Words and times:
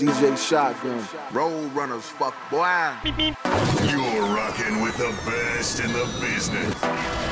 DJ 0.00 0.34
Shotgun. 0.38 1.06
Road 1.30 1.70
runners, 1.74 2.04
fuck 2.04 2.34
boy. 2.50 2.90
You're 3.04 4.24
rocking 4.34 4.80
with 4.80 4.96
the 4.96 5.14
best 5.26 5.80
in 5.80 5.92
the 5.92 6.06
business. 6.18 6.74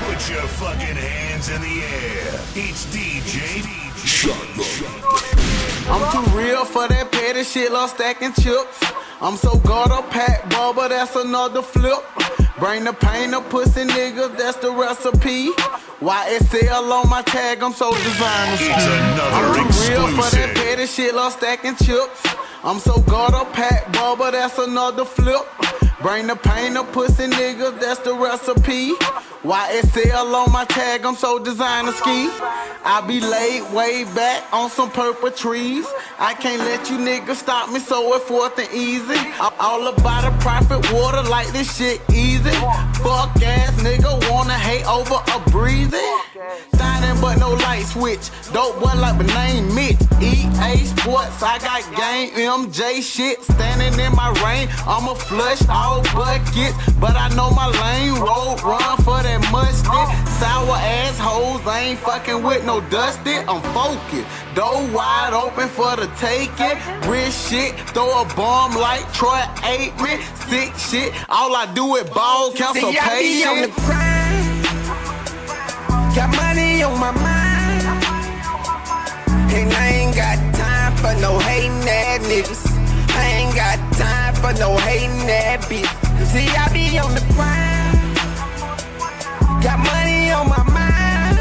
Put 0.04 0.28
your 0.28 0.46
fucking 0.60 0.96
hands 0.96 1.48
in 1.48 1.62
the 1.62 1.82
air. 1.82 2.34
It's 2.54 2.84
DJ 2.94 3.62
DJ 3.62 4.06
Shotgun. 4.06 5.48
I'm 5.90 6.12
too 6.12 6.36
real 6.36 6.66
for 6.66 6.86
that 6.88 7.10
petty 7.10 7.42
shit, 7.42 7.72
love 7.72 7.88
stacking 7.88 8.34
chips. 8.34 8.84
I'm 9.22 9.36
so 9.36 9.56
gutter 9.60 10.06
packed, 10.10 10.50
bubba, 10.50 10.90
that's 10.90 11.16
another 11.16 11.62
flip. 11.62 12.04
Bring 12.58 12.84
the 12.84 12.92
pain 12.92 13.32
of 13.32 13.48
pussy 13.48 13.84
niggas, 13.84 14.36
that's 14.36 14.58
the 14.58 14.72
recipe. 14.72 15.52
YSL 16.00 16.90
on 16.90 17.08
my 17.08 17.22
tag, 17.22 17.62
I'm 17.62 17.72
so 17.72 17.92
designer. 17.92 18.52
It's 18.52 18.84
another 18.84 19.58
I'm 19.58 19.72
too 19.72 19.88
real 19.88 20.22
for 20.22 20.36
that 20.36 20.54
petty 20.54 20.86
shit, 20.86 21.14
love 21.14 21.32
stacking 21.32 21.76
chips. 21.76 22.28
I'm 22.68 22.80
so 22.80 23.00
gutter 23.00 23.50
packed, 23.52 23.94
bubba, 23.94 24.30
that's 24.30 24.58
another 24.58 25.06
flip. 25.06 25.40
Bring 26.02 26.26
the 26.26 26.36
pain 26.36 26.76
of 26.76 26.92
pussy 26.92 27.24
niggas, 27.24 27.80
that's 27.80 28.00
the 28.00 28.12
recipe. 28.12 28.92
YSL 29.42 30.34
on 30.34 30.52
my 30.52 30.66
tag, 30.66 31.06
I'm 31.06 31.14
so 31.14 31.38
designer 31.38 31.92
ski. 31.92 32.28
I 32.84 33.02
be 33.08 33.20
laid 33.20 33.72
way 33.72 34.04
back 34.14 34.52
on 34.52 34.68
some 34.68 34.90
purple 34.90 35.30
trees. 35.30 35.86
I 36.18 36.34
can't 36.34 36.58
let 36.58 36.90
you 36.90 36.98
niggas 36.98 37.36
stop 37.36 37.72
me, 37.72 37.78
so 37.80 38.12
it's 38.14 38.26
forth 38.26 38.58
and 38.58 38.70
easy. 38.74 39.16
I'm 39.40 39.54
all 39.58 39.86
about 39.86 40.30
the 40.30 40.38
profit 40.42 40.92
water 40.92 41.22
like 41.22 41.48
this 41.48 41.74
shit 41.74 42.02
easy. 42.12 42.52
Fuck 43.02 43.42
ass 43.42 43.72
nigga 43.82 44.30
wanna 44.30 44.58
hate 44.58 44.86
over 44.86 45.20
a 45.34 45.50
breathing. 45.50 46.18
Shining 46.76 47.20
but 47.20 47.38
no 47.38 47.54
light 47.54 47.84
switch. 47.86 48.30
Dope 48.52 48.80
boy 48.80 48.94
like 48.98 49.16
my 49.16 49.26
name 49.34 49.74
Mitch. 49.74 49.96
EA 50.20 50.84
Sports, 50.84 51.42
I 51.42 51.58
got 51.58 51.82
game 51.96 52.30
MJ 52.34 53.00
shit. 53.02 53.42
Standing 53.42 53.98
in 54.00 54.12
my 54.14 54.30
rain, 54.44 54.68
I'ma 54.86 55.14
flush 55.14 55.62
all 55.68 56.02
buckets. 56.14 56.74
But 57.00 57.14
I 57.16 57.28
know 57.36 57.50
my 57.50 57.68
lane, 57.82 58.14
road 58.20 58.60
run 58.62 58.96
for 59.06 59.22
that 59.22 59.40
mustard. 59.52 60.08
Sour 60.38 60.76
assholes, 60.76 61.66
I 61.66 61.80
ain't 61.90 61.98
fucking 62.00 62.42
with 62.42 62.64
no 62.64 62.80
dusty. 62.90 63.36
I'm 63.46 63.62
focused. 63.74 64.26
Door 64.54 64.88
wide 64.92 65.34
open 65.34 65.68
for 65.68 65.94
the 65.96 66.08
taking. 66.18 66.76
Rich 67.08 67.34
shit, 67.34 67.78
throw 67.94 68.22
a 68.22 68.24
bomb 68.34 68.74
like 68.74 69.06
Troy 69.12 69.42
Aikman. 69.62 70.18
Sick 70.48 70.74
shit, 70.76 71.12
all 71.28 71.54
I 71.54 71.72
do 71.74 71.96
is 71.96 72.08
ball, 72.10 72.52
counsel 72.92 73.18
See, 73.18 73.38
I 73.38 73.38
be 73.38 73.44
on 73.44 73.60
the 73.62 73.68
grind. 73.82 74.64
Got 76.14 76.30
money 76.36 76.82
on 76.82 76.98
my 76.98 77.12
mind. 77.12 77.84
And 79.52 79.72
I 79.72 79.88
ain't 79.88 80.16
got 80.16 80.38
time 80.54 80.96
for 80.96 81.14
no 81.20 81.38
hating 81.38 81.88
ass 81.88 82.20
niggas. 82.26 82.64
I 83.14 83.26
ain't 83.38 83.54
got 83.54 83.78
time 83.94 84.34
for 84.34 84.52
no 84.58 84.76
hating 84.76 85.30
ass 85.30 85.66
bitch. 85.66 85.88
See, 86.26 86.48
I 86.56 86.68
be 86.72 86.98
on 86.98 87.14
the 87.14 87.20
grind. 87.34 87.98
Got 89.62 89.78
money 89.78 90.30
on 90.30 90.48
my 90.48 90.62
mind. 90.70 91.38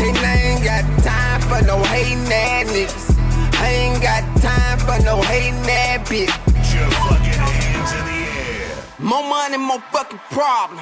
And 0.00 0.16
I 0.18 0.34
ain't 0.48 0.64
got 0.64 0.84
time 1.02 1.40
for 1.42 1.60
no 1.66 1.82
hating 1.84 2.32
ass 2.32 2.70
niggas. 2.70 3.16
I 3.60 3.68
ain't 3.68 4.02
got 4.02 4.24
time 4.40 4.78
for 4.78 4.98
no 5.04 5.20
hating 5.22 5.54
ass 5.68 6.08
bitch. 6.08 6.32
Put 6.44 6.74
your 6.74 6.90
fucking 6.90 7.32
hands 7.32 7.92
in 7.92 8.04
the 8.06 8.12
air. 8.12 8.19
More 9.00 9.22
money, 9.22 9.56
more 9.56 9.80
fucking 9.92 10.20
problem. 10.30 10.80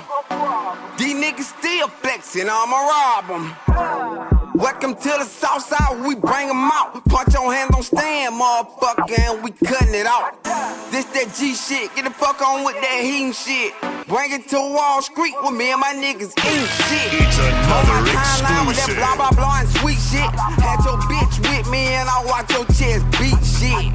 These 0.98 1.14
niggas 1.14 1.58
still 1.58 1.88
flexing, 1.88 2.48
I'ma 2.50 2.76
rob 2.76 3.28
them. 3.28 4.54
Welcome 4.54 4.96
to 4.96 5.08
the 5.08 5.24
south 5.24 5.62
side, 5.64 6.00
we 6.04 6.16
bring 6.16 6.48
'em 6.50 6.70
out. 6.70 7.00
Punch 7.08 7.32
your 7.32 7.52
hands 7.54 7.70
don't 7.70 7.84
stand, 7.84 8.34
motherfucker, 8.34 9.18
and 9.20 9.42
we 9.44 9.52
cutting 9.52 9.94
it 9.94 10.06
out. 10.06 10.34
This 10.90 11.04
that 11.14 11.32
G 11.36 11.54
shit, 11.54 11.94
get 11.94 12.04
the 12.06 12.10
fuck 12.10 12.42
on 12.42 12.64
with 12.64 12.74
that 12.80 13.00
heating 13.00 13.32
shit. 13.32 13.72
Bring 14.08 14.32
it 14.32 14.48
to 14.48 14.58
Wall 14.58 15.00
Street 15.02 15.34
with 15.42 15.52
me 15.52 15.70
and 15.70 15.80
my 15.80 15.92
niggas 15.94 16.32
ain't 16.44 16.68
shit. 16.88 17.12
It's 17.22 17.38
another 17.38 17.92
On 17.92 18.04
my 18.04 18.10
timeline 18.10 18.66
with 18.66 18.76
that 18.76 18.88
exclusive. 18.88 18.96
blah 18.96 19.16
blah 19.16 19.30
blah 19.30 19.58
and 19.60 19.68
sweet 19.78 19.98
shit. 20.10 20.30
Had 20.66 20.82
your 20.84 20.98
bitch 21.12 21.38
with 21.48 21.68
me 21.70 21.94
and 21.94 22.08
I 22.08 22.24
watch 22.24 22.50
your 22.50 22.64
chest 22.74 23.04
beat 23.20 23.38
shit. 23.44 23.94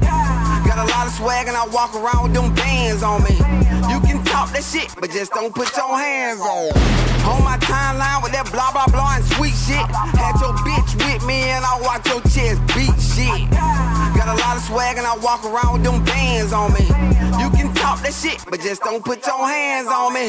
Got 0.64 0.78
a 0.78 0.86
lot 0.94 1.06
of 1.08 1.12
swag 1.12 1.48
and 1.48 1.56
I 1.56 1.66
walk 1.66 1.94
around 1.94 2.22
with 2.22 2.32
them 2.32 2.54
bands 2.54 3.02
on 3.02 3.22
me. 3.24 3.36
You 3.90 4.00
can 4.00 4.13
talk 4.34 4.50
that 4.50 4.66
shit, 4.66 4.90
but 4.98 5.10
just 5.14 5.30
don't 5.30 5.54
put 5.54 5.70
your 5.78 5.94
hands 5.94 6.40
on. 6.42 6.74
On 7.30 7.40
my 7.46 7.54
timeline 7.62 8.18
with 8.18 8.34
that 8.34 8.50
blah 8.50 8.74
blah 8.74 8.90
blah 8.90 9.14
and 9.14 9.24
sweet 9.38 9.54
shit. 9.54 9.86
Had 10.18 10.34
your 10.42 10.50
bitch 10.66 10.90
with 10.98 11.22
me 11.22 11.54
and 11.54 11.62
I 11.62 11.78
watch 11.86 12.02
your 12.10 12.18
chest 12.34 12.58
beat 12.74 12.98
shit. 12.98 13.46
Got 14.18 14.34
a 14.34 14.36
lot 14.42 14.58
of 14.58 14.62
swag 14.66 14.98
and 14.98 15.06
I 15.06 15.14
walk 15.22 15.46
around 15.46 15.78
with 15.78 15.84
them 15.86 16.02
bands 16.02 16.50
on 16.52 16.74
me. 16.74 16.82
You 17.38 17.46
can 17.54 17.70
talk 17.78 18.02
that 18.02 18.10
shit, 18.10 18.42
but 18.50 18.58
just 18.58 18.82
don't 18.82 19.04
put 19.06 19.22
your 19.22 19.46
hands 19.46 19.86
on 19.86 20.10
me. 20.10 20.26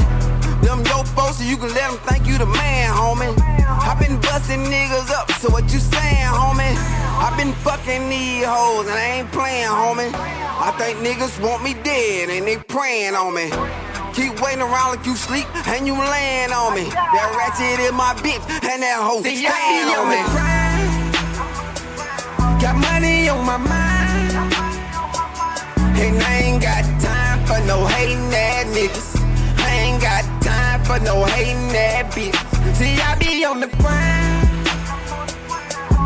Them 0.61 0.85
your 0.85 1.01
folks, 1.17 1.41
so 1.41 1.43
you 1.43 1.57
can 1.57 1.73
let 1.73 1.89
them 1.89 1.97
think 2.05 2.29
you 2.29 2.37
the 2.37 2.45
man, 2.45 2.93
homie. 2.93 3.33
I 3.65 3.97
been 3.97 4.21
busting 4.21 4.69
niggas 4.69 5.09
up, 5.17 5.31
so 5.41 5.49
what 5.49 5.65
you 5.73 5.81
saying, 5.81 6.29
homie? 6.29 6.77
I 7.25 7.33
been 7.41 7.53
fucking 7.65 8.05
these 8.09 8.45
hoes 8.45 8.85
and 8.85 8.97
I 8.97 9.25
ain't 9.25 9.31
playing, 9.33 9.73
homie. 9.73 10.13
I 10.13 10.69
think 10.77 11.01
niggas 11.01 11.41
want 11.41 11.63
me 11.63 11.73
dead 11.81 12.29
and 12.29 12.45
they 12.45 12.57
praying 12.69 13.15
on 13.15 13.33
me. 13.33 13.49
Keep 14.15 14.39
waiting 14.39 14.61
around 14.61 14.95
like 14.95 15.05
you 15.05 15.13
sleep 15.13 15.45
and 15.67 15.85
you 15.85 15.93
laying 15.93 16.53
on 16.53 16.73
me. 16.73 16.87
That 16.87 17.35
ratchet 17.35 17.83
is 17.83 17.91
my 17.91 18.15
bitch 18.23 18.39
and 18.63 18.81
that 18.81 19.03
hoe 19.03 19.21
See, 19.21 19.43
staying 19.43 19.51
I 19.51 19.83
be 19.83 19.91
on 19.91 20.07
me. 20.07 20.15
the 20.23 20.55
Got 22.63 22.75
money 22.79 23.27
on 23.27 23.43
my 23.43 23.57
mind. 23.57 24.55
And 25.99 26.15
I 26.23 26.33
ain't 26.47 26.61
got 26.63 26.85
time 27.03 27.43
for 27.45 27.59
no 27.67 27.85
hating 27.87 28.31
ass 28.31 28.63
niggas. 28.71 29.19
I 29.59 29.69
ain't 29.83 30.01
got 30.01 30.23
time 30.41 30.79
for 30.85 30.97
no 31.03 31.25
hating 31.25 31.75
ass 31.75 32.15
bitch. 32.15 32.39
See, 32.73 32.95
I 32.95 33.15
be 33.19 33.43
on 33.43 33.59
the 33.59 33.67
grind. 33.67 34.47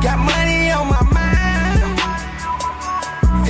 Got 0.01 0.17
money 0.17 0.71
on 0.71 0.89
my 0.89 1.03
mind. 1.13 1.99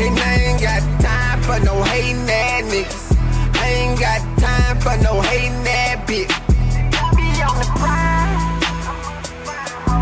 And 0.04 0.20
I 0.20 0.36
ain't 0.52 0.60
got 0.62 0.84
time 1.00 1.42
for 1.44 1.64
no 1.64 1.82
hating 1.84 2.30
ass 2.30 2.64
niggas. 2.68 3.16
I 3.56 3.68
ain't 3.72 3.98
got 3.98 4.29
time 4.40 4.80
for 4.80 4.96
no 5.04 5.22
hating 5.22 5.68
ass 5.68 6.00
bitch. 6.08 6.32
I 6.32 7.12
be 7.16 7.28
on 7.44 7.56
the 7.60 7.68
grind. 7.76 8.40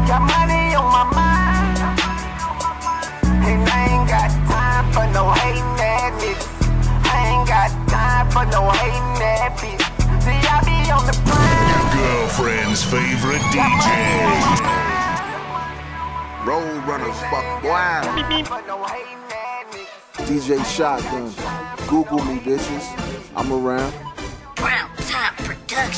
Got 0.07 0.21
money 0.21 0.75
on 0.77 0.87
my 0.93 1.05
mind. 1.11 1.77
And 3.47 3.61
I 3.67 3.79
ain't 3.91 4.07
got 4.07 4.29
time 4.47 4.85
for 4.93 5.05
no 5.13 5.31
hating 5.31 5.75
ass 5.81 6.13
niggas. 6.21 6.47
I 7.09 7.17
ain't 7.33 7.47
got 7.47 7.69
time 7.89 8.29
for 8.31 8.45
no 8.45 8.69
hating 8.69 9.23
ass 9.25 9.59
bitch. 9.61 9.83
See, 10.21 10.39
I 10.45 10.57
be 10.63 10.77
on 10.91 11.03
the 11.09 11.15
grind. 11.25 11.87
Girlfriend's 11.97 12.83
favorite 12.83 13.41
DJ. 13.51 13.89
Road 16.45 16.79
runners, 16.87 17.19
fuck 17.31 17.47
boy. 17.61 18.45
For 18.45 18.61
no 18.67 18.83
hating 18.85 19.23
ass 19.33 19.65
niggas. 19.73 20.27
DJ 20.27 20.63
Shotgun. 20.75 21.33
Google 21.87 22.23
me, 22.25 22.39
bitches. 22.39 22.85
I'm 23.35 23.51
around. 23.51 24.06
Brown 25.77 25.91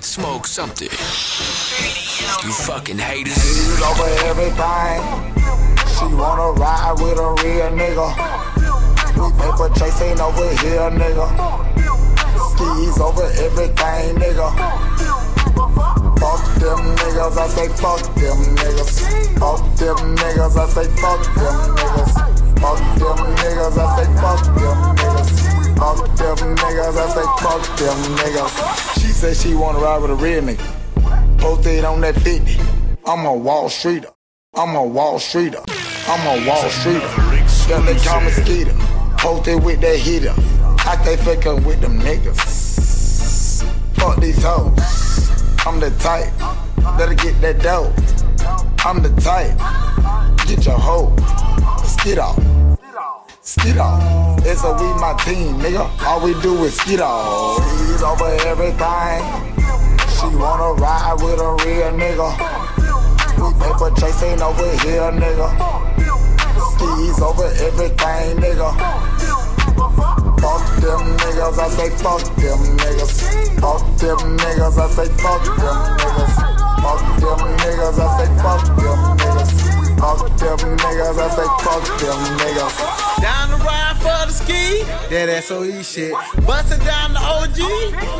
Smoke 0.00 0.46
something. 0.46 0.88
You 2.42 2.52
fucking 2.66 2.98
haters. 2.98 3.34
She's 3.34 3.80
over 3.80 4.08
everything. 4.26 4.98
She 5.94 6.06
wanna 6.14 6.58
ride 6.58 6.96
with 6.98 7.18
a 7.18 7.30
real 7.42 7.70
nigga. 7.78 8.08
We 9.14 9.30
paper 9.38 9.68
chasing 9.78 10.20
over 10.20 10.50
here, 10.62 10.90
nigga. 10.90 11.26
Skis 12.50 12.98
over 12.98 13.30
everything, 13.46 14.16
nigga. 14.18 14.48
Fuck 16.18 16.42
them 16.58 16.80
niggas, 16.98 17.38
I 17.38 17.48
say 17.48 17.68
fuck 17.68 18.02
them 18.16 18.38
niggas. 18.56 18.92
Fuck 19.38 19.62
them 19.76 20.16
niggas, 20.16 20.56
I 20.56 20.68
say 20.68 20.88
fuck 20.98 21.22
them 21.36 21.56
niggas. 21.76 22.12
Fuck 22.58 22.80
them 22.98 23.18
niggas, 23.36 23.78
I 23.78 23.86
say 23.96 24.08
fuck 24.20 24.44
them 24.44 24.96
niggas. 24.96 25.07
Fuck 25.78 26.16
them 26.16 26.56
niggas, 26.56 26.98
I 26.98 27.08
say 27.08 27.22
fuck 27.38 27.78
them 27.78 28.16
niggas. 28.16 29.00
She 29.00 29.12
said 29.12 29.36
she 29.36 29.54
wanna 29.54 29.78
ride 29.78 30.02
with 30.02 30.10
a 30.10 30.14
real 30.16 30.42
nigga. 30.42 31.38
Posted 31.38 31.84
on 31.84 32.00
that 32.00 32.16
50. 32.16 32.58
I'm 33.06 33.24
a 33.24 33.32
Wall 33.32 33.68
Streeter. 33.68 34.10
I'm 34.54 34.74
a 34.74 34.84
Wall 34.84 35.20
Streeter. 35.20 35.62
I'm 36.08 36.26
a 36.26 36.48
Wall 36.48 36.68
Streeter. 36.68 37.06
Yeah, 37.68 37.80
they 37.86 37.94
call 38.04 38.20
me 38.22 38.30
Skeeter. 38.30 38.74
Posted 39.18 39.62
with 39.62 39.80
that 39.82 39.96
heater. 39.96 40.34
I 40.78 40.98
stay 41.02 41.16
fucking 41.16 41.64
with 41.64 41.80
them 41.80 42.00
niggas. 42.00 43.62
Fuck 43.94 44.20
these 44.20 44.42
hoes. 44.42 45.30
I'm 45.64 45.78
the 45.78 45.90
type 46.00 46.32
that'll 46.98 47.14
get 47.14 47.40
that 47.40 47.62
dough. 47.62 47.92
I'm 48.84 49.00
the 49.00 49.10
type. 49.20 49.56
Get 50.48 50.66
your 50.66 50.76
hoe. 50.76 51.14
Skid 51.84 52.18
off. 52.18 52.47
Skid 53.48 53.78
off. 53.78 54.44
It's 54.44 54.62
a 54.62 54.74
we 54.74 54.92
my 55.00 55.16
team, 55.24 55.56
nigga. 55.58 55.88
All 56.04 56.20
we 56.20 56.34
do 56.42 56.64
is 56.64 56.76
skid 56.76 57.00
off. 57.00 57.56
Skid 57.64 58.02
over 58.04 58.28
everything. 58.44 59.24
She 60.12 60.36
wanna 60.36 60.76
ride 60.76 61.16
with 61.16 61.40
a 61.40 61.56
real 61.64 61.88
nigga. 61.96 62.28
We 63.40 63.48
paper 63.56 63.88
chasing 63.96 64.42
over 64.42 64.68
here, 64.84 65.08
nigga. 65.16 65.48
Skis 66.76 67.22
over 67.22 67.48
everything, 67.64 68.36
nigga. 68.36 68.68
Fuck 70.44 70.64
them 70.84 71.16
niggas, 71.16 71.58
I 71.58 71.68
say 71.70 71.88
fuck 72.04 72.20
them 72.36 72.60
niggas. 72.76 73.60
Fuck 73.62 73.80
them 73.96 74.36
niggas, 74.36 74.76
I 74.76 74.90
say 74.90 75.08
fuck 75.24 75.42
them 75.56 75.78
niggas. 75.96 76.34
Fuck 76.84 77.00
them 77.16 77.56
niggas, 77.56 77.98
I 77.98 78.18
say 78.18 78.42
fuck 78.42 78.66
them 78.76 79.16
niggas. 79.16 79.67
Fuck 79.98 80.38
them 80.38 80.58
niggas, 80.78 81.18
I 81.18 81.28
say 81.34 81.48
fuck 81.64 81.82
them 81.98 82.20
niggas. 82.38 83.20
Down 83.20 83.50
the 83.50 83.56
ride 83.56 83.96
for 83.98 84.26
the 84.26 84.32
ski, 84.32 84.82
that 85.10 85.42
SOE 85.42 85.82
shit. 85.82 86.12
Bustin' 86.46 86.78
down 86.84 87.14
the 87.14 87.20
OG, 87.20 87.58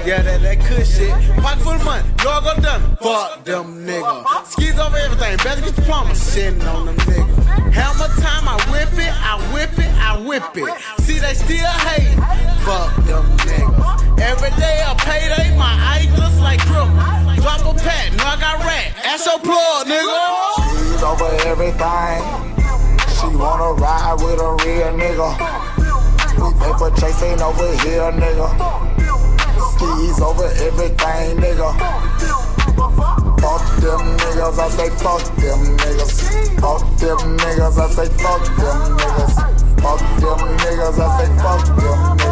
yeah, 0.04 0.22
that 0.22 0.42
that 0.42 0.58
good 0.68 0.84
shit. 0.84 1.10
Pocket 1.40 1.62
full 1.62 1.72
of 1.74 1.84
money, 1.84 2.08
y'all 2.24 2.42
go 2.42 2.60
done. 2.60 2.96
Fuck 2.96 3.44
them 3.44 3.86
niggas. 3.86 4.46
Skis 4.46 4.78
over 4.78 4.96
everything, 4.96 5.36
better 5.38 5.60
get 5.60 5.76
the 5.76 5.82
plumber. 5.82 6.14
Shitting 6.14 6.66
on 6.66 6.86
them 6.86 6.96
niggas. 6.96 7.47
Hammer 7.72 8.08
time, 8.20 8.48
I 8.48 8.56
whip 8.70 8.92
it, 8.98 9.12
I 9.12 9.36
whip 9.52 9.78
it, 9.78 9.92
I 9.98 10.18
whip 10.18 10.56
it. 10.56 11.02
See, 11.02 11.18
they 11.18 11.34
still 11.34 11.72
hate. 11.88 12.16
Fuck 12.64 12.94
them 13.04 13.24
niggas. 13.44 14.20
Every 14.20 14.50
day 14.58 14.82
a 14.86 14.94
payday, 14.96 15.56
my 15.56 15.72
eye 15.78 16.08
looks 16.16 16.38
like 16.40 16.60
cripple. 16.60 17.36
Drop 17.42 17.60
a 17.64 17.78
pack, 17.78 18.12
now 18.16 18.34
I 18.34 18.40
got 18.40 18.58
rat. 18.64 18.92
Ass 19.04 19.26
your 19.26 19.38
plug, 19.38 19.86
nigga. 19.86 20.18
She's 20.74 21.02
over 21.02 21.30
everything. 21.46 22.48
She 23.18 23.36
wanna 23.36 23.72
ride 23.80 24.16
with 24.18 24.40
a 24.40 24.50
real 24.64 24.92
nigga. 24.94 25.30
We 26.38 26.52
paper 26.60 26.90
chasing 27.00 27.40
over 27.42 27.70
here, 27.82 28.10
nigga. 28.12 28.48
Skis 29.74 30.20
over 30.20 30.46
everything, 30.46 31.36
nigga. 31.38 32.47
Fuck 33.40 33.64
them 33.80 34.16
niggas, 34.18 34.58
I 34.58 34.68
say 34.70 34.90
fuck 34.90 35.22
them 35.36 35.60
niggas. 35.78 36.60
Fuck 36.60 36.82
them 36.98 37.36
niggas, 37.38 37.78
I 37.78 37.90
say 37.90 38.08
fuck 38.18 38.44
them 38.56 38.78
niggas. 38.98 39.34
Fuck 39.80 40.00
them 40.20 40.40
niggas, 40.58 40.98
I 40.98 41.08
say 41.18 41.28
fuck 41.38 41.64
them 41.66 42.18
niggas. 42.18 42.27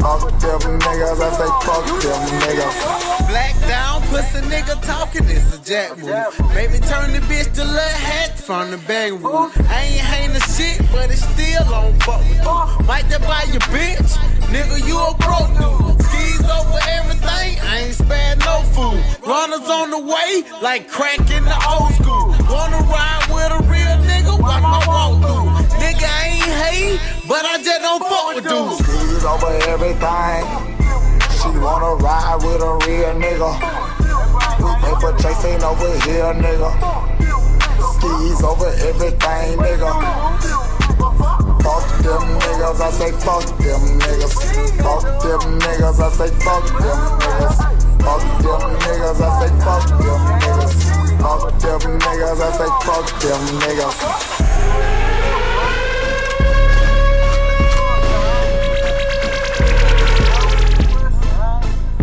Fuck 0.00 0.30
them 0.40 0.80
niggas, 0.80 1.20
I 1.20 1.30
say 1.36 1.50
fuck 1.60 1.84
them 1.84 2.20
niggas. 2.40 3.28
Black 3.28 3.54
down, 3.68 4.00
pussy 4.08 4.40
nigga 4.48 4.80
talking, 4.82 5.24
it's 5.28 5.54
a 5.54 5.62
jack 5.62 5.98
move. 5.98 6.08
Baby 6.54 6.78
turn 6.80 7.12
the 7.12 7.20
bitch 7.28 7.52
to 7.54 7.64
little 7.64 7.80
hat 7.80 8.38
from 8.38 8.70
the 8.70 8.78
bang 8.88 9.20
room. 9.22 9.52
I 9.68 9.82
ain't 9.84 10.00
hating 10.00 10.32
the 10.32 10.40
shit, 10.40 10.80
but 10.90 11.10
it 11.10 11.18
still 11.18 11.74
on 11.74 11.92
fuck 12.00 12.20
with 12.20 12.38
you. 12.38 12.86
Might 12.86 13.08
that 13.10 13.20
buy 13.28 13.44
your 13.52 13.60
bitch? 13.68 14.16
Nigga, 14.48 14.80
you 14.88 14.96
a 14.96 15.12
broke 15.20 15.52
dude. 15.60 16.02
Skis 16.02 16.48
over 16.48 16.80
everything, 16.88 17.60
I 17.60 17.84
ain't 17.84 17.94
spare 17.94 18.36
no 18.36 18.62
food. 18.72 19.04
Runners 19.26 19.68
on 19.68 19.90
the 19.90 20.00
way, 20.00 20.42
like 20.62 20.88
crack 20.88 21.20
in 21.30 21.44
the 21.44 21.58
old 21.68 21.92
school. 22.00 22.34
Wanna 22.48 22.80
ride 22.88 23.26
with 23.28 23.52
a 23.52 23.60
real 23.68 23.96
nigga? 24.08 24.40
Watch 24.40 24.62
my 24.62 24.80
walk 24.88 25.20
through. 25.20 25.76
Nigga, 25.78 26.08
I 26.08 26.24
ain't 26.26 26.29
hate, 26.50 27.00
but 27.28 27.44
I 27.44 27.62
just 27.62 27.80
don't 27.80 28.02
fuck 28.02 28.34
with 28.34 28.44
dudes. 28.44 28.78
Skis 28.82 29.24
over 29.24 29.52
everything. 29.70 30.42
She 31.40 31.48
wanna 31.58 31.94
ride 32.02 32.38
with 32.42 32.60
a 32.60 32.72
real 32.86 33.14
nigga. 33.16 33.50
Paper 34.84 35.12
chasing 35.22 35.62
over 35.62 35.88
here, 36.04 36.34
nigga. 36.36 36.70
Skis 37.96 38.42
over 38.42 38.68
everything, 38.84 39.58
nigga. 39.58 39.90
Fuck 41.62 41.86
them 42.02 42.24
niggas, 42.40 42.80
I 42.80 42.90
say 42.90 43.12
fuck 43.12 43.44
them 43.58 43.82
niggas. 44.00 44.34
Fuck 44.82 45.02
them 45.22 45.58
niggas, 45.60 46.00
I 46.00 46.10
say 46.12 46.30
fuck 46.40 46.64
them 46.66 47.00
niggas. 47.20 47.56
Fuck 48.00 48.22
them 48.42 48.62
niggas, 48.80 49.20
I 49.20 49.28
say 49.40 49.50
fuck 49.60 49.84
them 49.88 50.20
niggas. 50.40 50.74
Fuck 51.20 51.42
them 51.60 51.98
niggas, 52.00 52.40
I 52.40 52.50
say 52.56 52.70
fuck 52.84 53.06
them 53.20 53.42
niggas. 53.60 55.09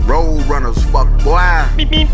Road 0.08 0.42
runners, 0.46 0.82
fuck 0.86 1.10
boy. 1.22 1.68
Beep, 1.76 1.90
beep. 1.90 2.08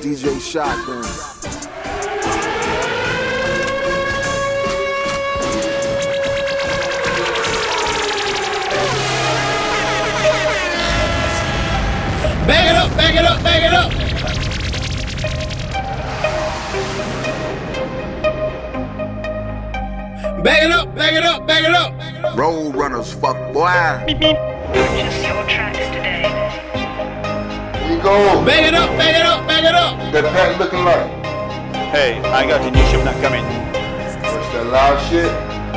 DJ 0.00 0.40
Shotgun. 0.40 1.02
Bag 12.46 12.70
it 12.70 12.76
up, 12.76 12.96
bag 12.96 13.14
it 13.14 13.24
up, 13.26 13.42
bag 13.42 13.62
it 13.62 13.74
up. 13.74 14.41
Bag 20.42 20.64
it 20.64 20.70
up, 20.72 20.94
bag 20.94 21.14
it 21.14 21.24
up, 21.24 21.46
bag 21.46 21.64
it 21.64 21.70
up. 21.74 22.36
Road 22.36 22.74
runners, 22.74 23.12
fuck 23.12 23.36
boy. 23.52 24.02
Beep, 24.06 24.18
beep. 24.18 24.36
Purchase 24.74 25.22
your 25.22 25.42
tracks 25.46 25.78
today. 25.94 26.22
Where 27.78 27.96
you 27.96 28.02
going? 28.02 28.44
Bag 28.44 28.66
it 28.66 28.74
up, 28.74 28.90
bag 28.98 29.14
it 29.20 29.26
up, 29.26 29.46
bag 29.46 29.64
it 29.64 29.74
up. 29.74 29.98
That 30.12 30.24
pack 30.34 30.58
looking 30.58 30.84
like? 30.84 31.06
Hey, 31.94 32.18
I 32.32 32.46
got 32.48 32.62
the 32.64 32.70
new 32.70 32.84
shipment 32.90 33.16
coming. 33.22 33.44
What's 33.44 34.48
that 34.54 34.66
loud 34.66 34.98
shit? 35.08 35.30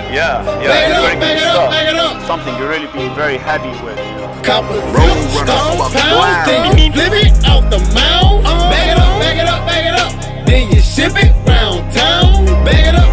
Yeah, 0.09 0.41
yeah, 0.61 0.67
Bag 0.67 0.89
it 0.89 0.89
it's 0.89 0.97
up, 0.97 1.03
very 1.05 1.19
bag 1.19 1.37
good 1.37 1.41
it 1.41 1.47
up, 1.47 1.53
stuff. 1.55 1.69
bag 1.69 1.87
it 1.93 1.99
up. 1.99 2.13
Something 2.25 2.53
you 2.57 2.67
really 2.67 2.87
be 2.93 3.13
very 3.15 3.37
happy 3.37 3.69
with. 3.85 3.97
You 3.99 4.17
know? 4.21 4.41
Couple 4.43 4.77
Road 4.89 4.97
runners, 4.97 5.33
stone 5.45 5.77
fuck 5.77 5.93
pounds, 5.93 6.17
boy. 6.17 6.49
then 6.49 6.77
you 6.77 6.89
flip 6.93 7.13
it 7.13 7.33
off 7.45 7.69
the 7.69 7.79
mound. 7.93 8.43
Bag 8.73 8.89
it 8.89 8.97
up, 8.97 9.13
bag 9.21 9.37
it 9.37 9.47
up, 9.49 9.61
bag 9.67 9.85
it 9.85 9.97
up. 9.99 10.11
Then 10.47 10.71
you 10.71 10.79
ship 10.81 11.13
it 11.17 11.33
round 11.45 11.85
town. 11.93 12.45
Bag 12.45 12.49
it 12.49 12.55
up, 12.55 12.65
bag 12.65 12.85
it 12.85 12.95
up, 12.95 12.95
bag 12.95 12.95
it 12.95 13.04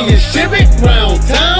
you 0.00 0.16
ship 0.16 0.50
it 0.52 0.80
round 0.80 1.20
town. 1.22 1.51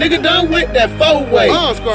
Nigga 0.00 0.22
done 0.22 0.50
with 0.50 0.72
that 0.72 0.88
four 0.96 1.28
way. 1.30 1.48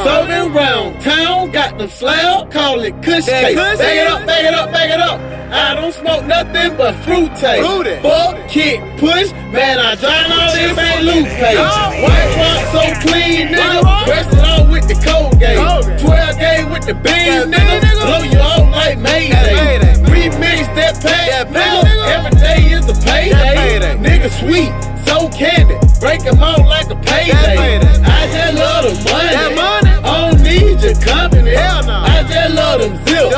Serving 0.05 0.53
round 0.53 1.01
town, 1.01 1.49
got 1.51 1.77
the 1.77 1.87
slab, 1.89 2.51
call 2.51 2.79
it 2.81 2.93
Kush 3.01 3.25
cake. 3.25 3.55
Bag 3.55 3.97
it 3.97 4.07
up, 4.07 4.25
bag 4.27 4.45
it 4.45 4.53
up, 4.53 4.71
bag 4.71 4.91
it 4.91 4.99
up. 4.99 5.19
I 5.51 5.73
don't 5.73 5.93
smoke 5.93 6.25
nothing 6.25 6.77
but 6.77 6.93
fruit 7.03 7.33
tape. 7.35 7.63
Fuck, 8.03 8.47
kick, 8.47 8.79
push, 8.97 9.31
man, 9.49 9.79
I 9.79 9.95
drown 9.95 10.31
all 10.31 10.53
this 10.53 10.77
ain't 10.77 11.03
loot 11.03 11.25
page. 11.41 11.57
White 12.05 12.31
rock 12.37 12.61
so 12.75 13.09
clean, 13.09 13.47
nigga. 13.49 14.07
Rest 14.07 14.33
it 14.33 14.43
all 14.45 14.69
with 14.69 14.87
the 14.87 14.97
Colgate. 15.01 15.57
12 15.99 16.37
game 16.37 16.69
with 16.69 16.85
the 16.85 16.93
beans, 16.93 17.49
nigga. 17.49 17.81
Blow 18.05 18.21
you 18.21 18.37
off 18.39 18.69
like 18.71 18.99
Mayday. 18.99 19.97
Remix 20.05 20.69
that 20.77 21.01
pack, 21.01 21.47
nigga. 21.49 22.05
Every 22.13 22.37
day 22.39 22.69
is 22.69 22.85
a 22.85 22.93
payday. 23.01 23.97
Nigga 23.97 24.29
sweet, 24.29 24.71
so 25.07 25.29
candy. 25.29 25.75
Break 26.05 26.23
'em 26.27 26.37
out 26.37 26.67
like 26.67 26.85
a 26.91 26.95
payday. 26.95 27.79
I 28.05 28.29
just 28.29 28.53
love 28.61 28.83
the 28.85 28.93
money. 29.09 29.89
I 30.03 30.29
don't 30.29 30.39
need 30.43 30.79
your 30.79 30.93
company. 31.01 31.57
I 31.57 32.21
just 32.29 32.53
love 32.53 32.79
them 32.79 32.93
zip. 33.07 33.33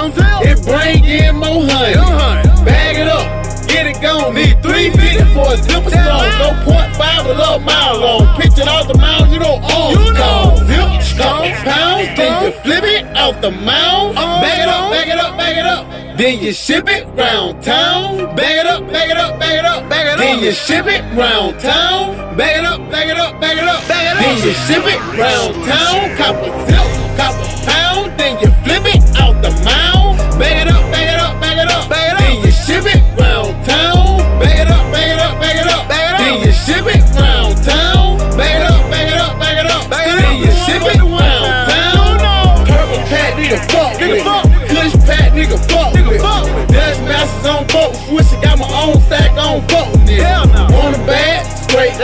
It 0.50 0.66
bring 0.66 1.06
in 1.06 1.38
more 1.38 1.64
honey. 1.64 1.96
Bag 2.66 2.98
it 2.98 3.08
up. 3.08 3.26
Get 3.70 3.86
it 3.86 4.02
gone, 4.02 4.36
need 4.36 4.62
350 4.62 5.34
for 5.34 5.54
a 5.54 5.58
zipper 5.64 5.92
stone. 5.92 6.30
No 6.44 6.50
point 6.66 6.94
five 6.98 7.26
a 7.26 7.34
little 7.40 7.60
mile 7.60 8.00
long. 8.02 8.36
Picture 8.36 8.70
all 8.70 8.84
the 8.84 8.98
miles 8.98 9.30
you 9.32 9.40
don't 9.40 9.64
own. 9.64 9.92
You 9.94 10.12
know. 10.20 10.60
Zip, 10.68 11.02
stone, 11.04 11.52
pounds, 11.64 12.10
then 12.18 12.44
you 12.44 12.52
flip 12.64 12.84
it 12.84 13.06
off 13.16 13.40
the 13.40 13.52
mound. 13.52 14.16
Bag 14.44 14.60
it 14.60 14.68
up, 14.68 14.92
bag 14.92 15.08
it 15.08 15.18
up, 15.18 15.38
bag 15.38 15.40
it 15.40 15.44
up. 15.44 15.47
Then 16.18 16.40
you 16.40 16.52
ship 16.52 16.90
it 16.90 17.06
round 17.16 17.62
town. 17.62 18.36
Bag 18.36 18.58
it 18.58 18.66
up, 18.66 18.92
bag 18.92 19.12
it 19.12 19.18
up, 19.18 19.40
bag 19.40 19.60
it 19.60 19.66
up, 19.66 19.88
bag 19.88 20.08
it 20.08 20.14
up. 20.14 20.18
Then 20.18 20.44
you 20.44 20.52
ship 20.52 20.88
it 20.88 21.04
round 21.16 21.60
town. 21.60 22.36
Bag 22.36 22.58
it 22.58 22.66
up, 22.66 22.90
bag 22.90 23.10
it 23.10 23.18
up, 23.20 23.40
bag 23.40 23.56
it 23.56 23.64
up, 23.64 23.88
bag 23.88 24.08
it 24.08 24.18
up. 24.18 24.24
Then 24.26 24.38
you 24.42 24.54
ship 24.66 24.82
it 24.82 24.98
round 25.14 25.54
town. 25.64 26.18
Copper 26.18 26.50
zip, 26.66 26.82
copper 27.22 27.46
pound. 27.70 28.18
Then 28.18 28.34
you 28.42 28.50
flip 28.66 28.82
it 28.90 29.04
out 29.22 29.38
the 29.46 29.52
mound. 29.62 30.18
Bag 30.42 30.66
it 30.66 30.74
up, 30.74 30.82
bag 30.90 31.06
it 31.06 31.22
up, 31.22 31.40
bag 31.40 31.58
it 31.62 31.70
up, 31.70 31.86
bag 31.88 32.10
it 32.10 32.18
up. 32.18 32.20
Then 32.26 32.42
you 32.42 32.52
ship 32.52 32.86
it 32.90 33.02
round 33.14 33.54
town. 33.62 34.18
Bag 34.42 34.66
it 34.66 34.74
up, 34.74 34.90
bag 34.90 35.14
it 35.14 35.22
up, 35.22 35.38
bag 35.38 35.54
it 35.62 35.70
up, 35.70 35.86
bag 35.86 36.02
it 36.02 36.14
up. 36.14 36.18
Then 36.18 36.42
you 36.42 36.52
ship 36.52 36.86
it 36.98 37.06
round 37.14 37.62
town. 37.62 38.18
Bag 38.34 38.58
it 38.58 38.66
up, 38.66 38.90
bag 38.90 39.06
it 39.06 39.22
up, 39.22 39.38
bag 39.38 39.58
it 39.62 39.70
up, 39.70 39.86
bag 39.86 40.10
it 40.10 40.18
up. 40.18 40.26
Then 40.26 40.42
you 40.42 40.50
ship 40.66 40.82
it 40.82 40.98
round 40.98 41.46
town. 41.70 42.66
Purple 42.66 43.06
pack, 43.06 43.38
nigga, 43.38 43.62
fuck 43.70 43.94
with. 44.02 44.18
Kush 44.18 44.26
pack, 44.26 44.47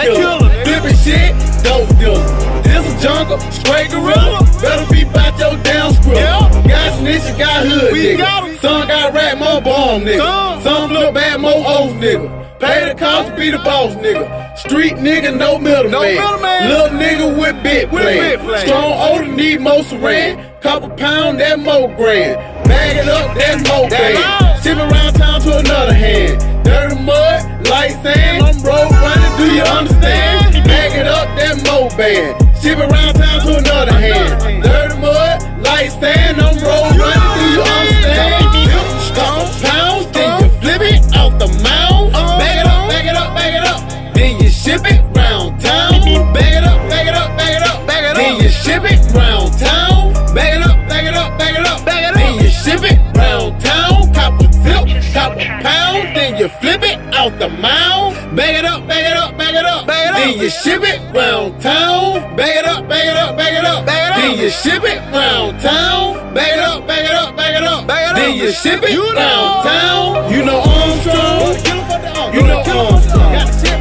they 0.03 0.15
killer. 0.15 0.50
Flipping 0.63 0.98
shit, 0.98 1.31
dope 1.63 1.89
dealer. 2.00 2.24
This 2.63 2.83
a 2.83 2.93
jungle, 3.01 3.39
straight 3.51 3.89
gorilla. 3.91 4.43
Better 4.62 4.88
be 4.91 5.03
bout 5.05 5.38
your 5.39 5.57
damn 5.63 5.93
squirrel. 5.93 6.19
Yeah. 6.19 6.67
Got 6.67 7.00
snitch, 7.00 7.25
you 7.29 7.38
got 7.38 7.67
hood, 7.67 7.91
we 7.91 8.00
nigga. 8.00 8.17
Got. 8.17 8.60
Some 8.60 8.88
got 8.88 9.13
rap, 9.13 9.38
more 9.38 9.62
bomb, 9.62 10.01
nigga. 10.01 10.17
Some, 10.17 10.62
Some 10.63 10.89
flip 10.89 11.13
bad, 11.13 11.41
more 11.41 11.63
old 11.65 11.98
nigga. 11.98 12.43
Pay 12.60 12.88
the 12.88 12.95
cost 12.95 13.29
to 13.29 13.36
be 13.36 13.51
the 13.51 13.57
boss, 13.57 13.93
nigga. 13.95 14.57
Street 14.57 14.93
nigga, 14.93 15.36
no 15.38 15.57
middleman. 15.57 15.91
No 15.91 16.01
middleman. 16.01 16.69
Little 16.69 16.98
nigga 16.98 17.39
with 17.39 17.63
bit 17.63 17.89
plan. 17.89 18.60
Strong 18.65 18.93
older 18.93 19.27
need 19.27 19.60
more 19.60 19.81
saran. 19.81 20.62
Couple 20.62 20.89
pound, 20.91 21.41
that 21.41 21.60
more 21.60 21.93
grand. 21.95 22.38
Bag 22.63 22.98
it 22.98 23.10
up, 23.10 23.36
that 23.36 23.67
more 23.67 23.89
grand. 23.89 24.63
Ship 24.63 24.77
around 24.77 25.13
town 25.13 25.41
to 25.41 25.57
another 25.57 25.93
hand. 25.93 26.52
Dirty 26.74 26.98
mud, 27.06 27.68
light 27.70 27.94
sand. 28.01 28.44
I'm 28.44 28.58
road 28.65 28.89
running, 29.03 29.34
do 29.38 29.46
you 29.53 29.62
understand? 29.62 30.65
Bag 30.65 30.92
it 31.00 31.08
up, 31.08 31.27
that 31.38 31.56
mo 31.68 31.89
band. 31.96 32.34
Ship 32.62 32.77
around 32.77 33.13
town 33.13 33.39
to 33.46 33.58
another 33.62 33.94
hand. 33.94 34.63
Dirty 34.63 34.98
mud, 35.00 35.62
light 35.62 35.92
sand. 36.01 36.42
I'm 36.42 36.56
road 36.58 36.92
running, 36.98 37.30
do 37.38 37.46
you 37.53 37.62
understand? 37.62 37.92
You 56.43 56.50
flip 56.59 56.83
it 56.83 57.00
out 57.15 57.39
the 57.39 57.47
mound. 57.47 58.35
Bag 58.35 58.55
it 58.59 58.65
up, 58.65 58.85
bag 58.85 59.05
it 59.09 59.15
up, 59.15 59.38
bag 59.38 59.55
it 59.55 59.65
up, 59.65 59.88
bag 59.88 60.07
it 60.07 60.12
up. 60.12 60.17
Then 60.17 60.39
you 60.39 60.50
ship 60.50 60.81
it 60.83 61.00
round 61.15 61.62
town. 61.62 62.35
Bag 62.35 62.57
it 62.57 62.65
up, 62.65 62.85
bag 62.89 63.07
it 63.07 63.15
up, 63.15 63.38
bag 63.38 63.53
it 63.53 63.63
up, 63.63 63.85
bag 63.85 64.07
it 64.07 64.12
up. 64.12 64.17
Then 64.19 64.43
you 64.43 64.50
ship 64.50 64.83
it 64.83 65.00
round 65.13 65.62
town. 65.62 66.33
Bag 66.33 66.57
it 66.57 66.59
up, 66.59 66.85
bag 66.85 67.05
it 67.05 67.15
up, 67.15 67.38
bag 67.38 67.55
it 67.55 67.63
up, 67.63 67.88
bag 67.88 68.03
it 68.03 68.09
up. 68.09 68.15
Then 68.17 68.35
you 68.35 68.51
ship 68.51 68.83
it 68.83 68.97
round 69.15 69.63
town. 69.63 70.33
You 70.33 70.43
know 70.43 70.59
Armstrong. 70.59 72.33
You 72.35 72.41
know 72.43 72.59
Armstrong. 72.59 73.73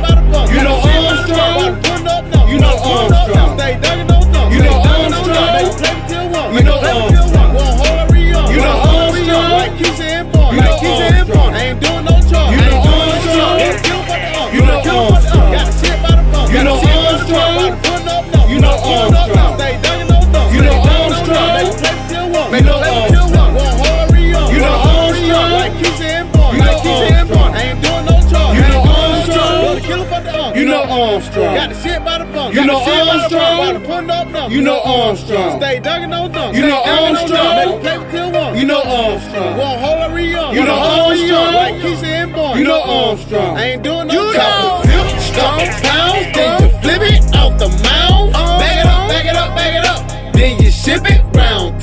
Armstrong. 31.03 31.45
You 31.45 31.51
know 31.51 31.55
Armstrong. 31.55 31.55
Got 31.57 31.69
the 31.71 31.83
shit 31.83 32.05
by 32.05 32.19
the 32.19 32.25
bunk. 32.33 32.55
You 32.55 32.65
know 32.65 32.79
the 32.79 32.85
shit 32.85 32.99
by 32.99 33.05
the 33.05 33.11
Armstrong. 33.11 33.43
bunk. 33.43 33.61
By 33.63 33.73
the 33.73 33.87
putting 33.87 34.11
up 34.11 34.29
number. 34.29 34.55
You 34.55 34.61
know 34.63 34.81
Armstrong. 34.83 35.61
Stay 35.61 35.81
dunking 35.81 36.11
no 36.11 36.29
dunk. 36.29 36.57
You 36.57 36.67
know 36.67 36.83
Stay 36.83 36.91
dunking 36.93 37.15
no 37.15 37.19
Armstrong. 37.19 37.57
dunk. 37.57 37.83
They 37.83 37.89
play 37.89 37.99
with 37.99 38.11
till 38.13 38.31
one. 38.33 38.59
You 38.59 38.65
know 38.67 38.83
Armstrong. 38.83 39.59
One 39.59 39.79
whole 39.83 39.99
lot 39.99 40.17
young. 40.17 40.55
You 40.55 40.65
know 40.65 40.77
One 40.77 40.89
whole 40.89 41.09
lot 41.09 41.19
young. 41.19 41.55
Armstrong. 41.55 41.55
Like 41.55 41.75
Keisha 41.83 42.07
and 42.23 42.33
Barnes. 42.33 42.59
You 42.61 42.65
know 42.67 42.83
Armstrong. 42.83 43.59
Ain't 43.59 43.83
doing 43.83 44.07
no 44.09 44.15
You 44.15 44.33
know 44.33 44.83
Couple 45.33 45.65
pounds, 45.81 46.29
then 46.37 46.61
you 46.61 46.69
flip 46.83 47.03
it 47.03 47.35
off 47.35 47.59
the 47.59 47.69
mound. 47.83 48.33
Bag 48.33 48.79
it 48.79 48.87
up, 48.87 49.09
bag 49.09 49.27
it 49.27 49.35
up, 49.35 49.57
bag 49.57 49.75
it 49.81 49.87
up. 49.89 50.33
Then 50.35 50.63
you 50.63 50.71
ship 50.71 51.03
it 51.09 51.23
round 51.35 51.82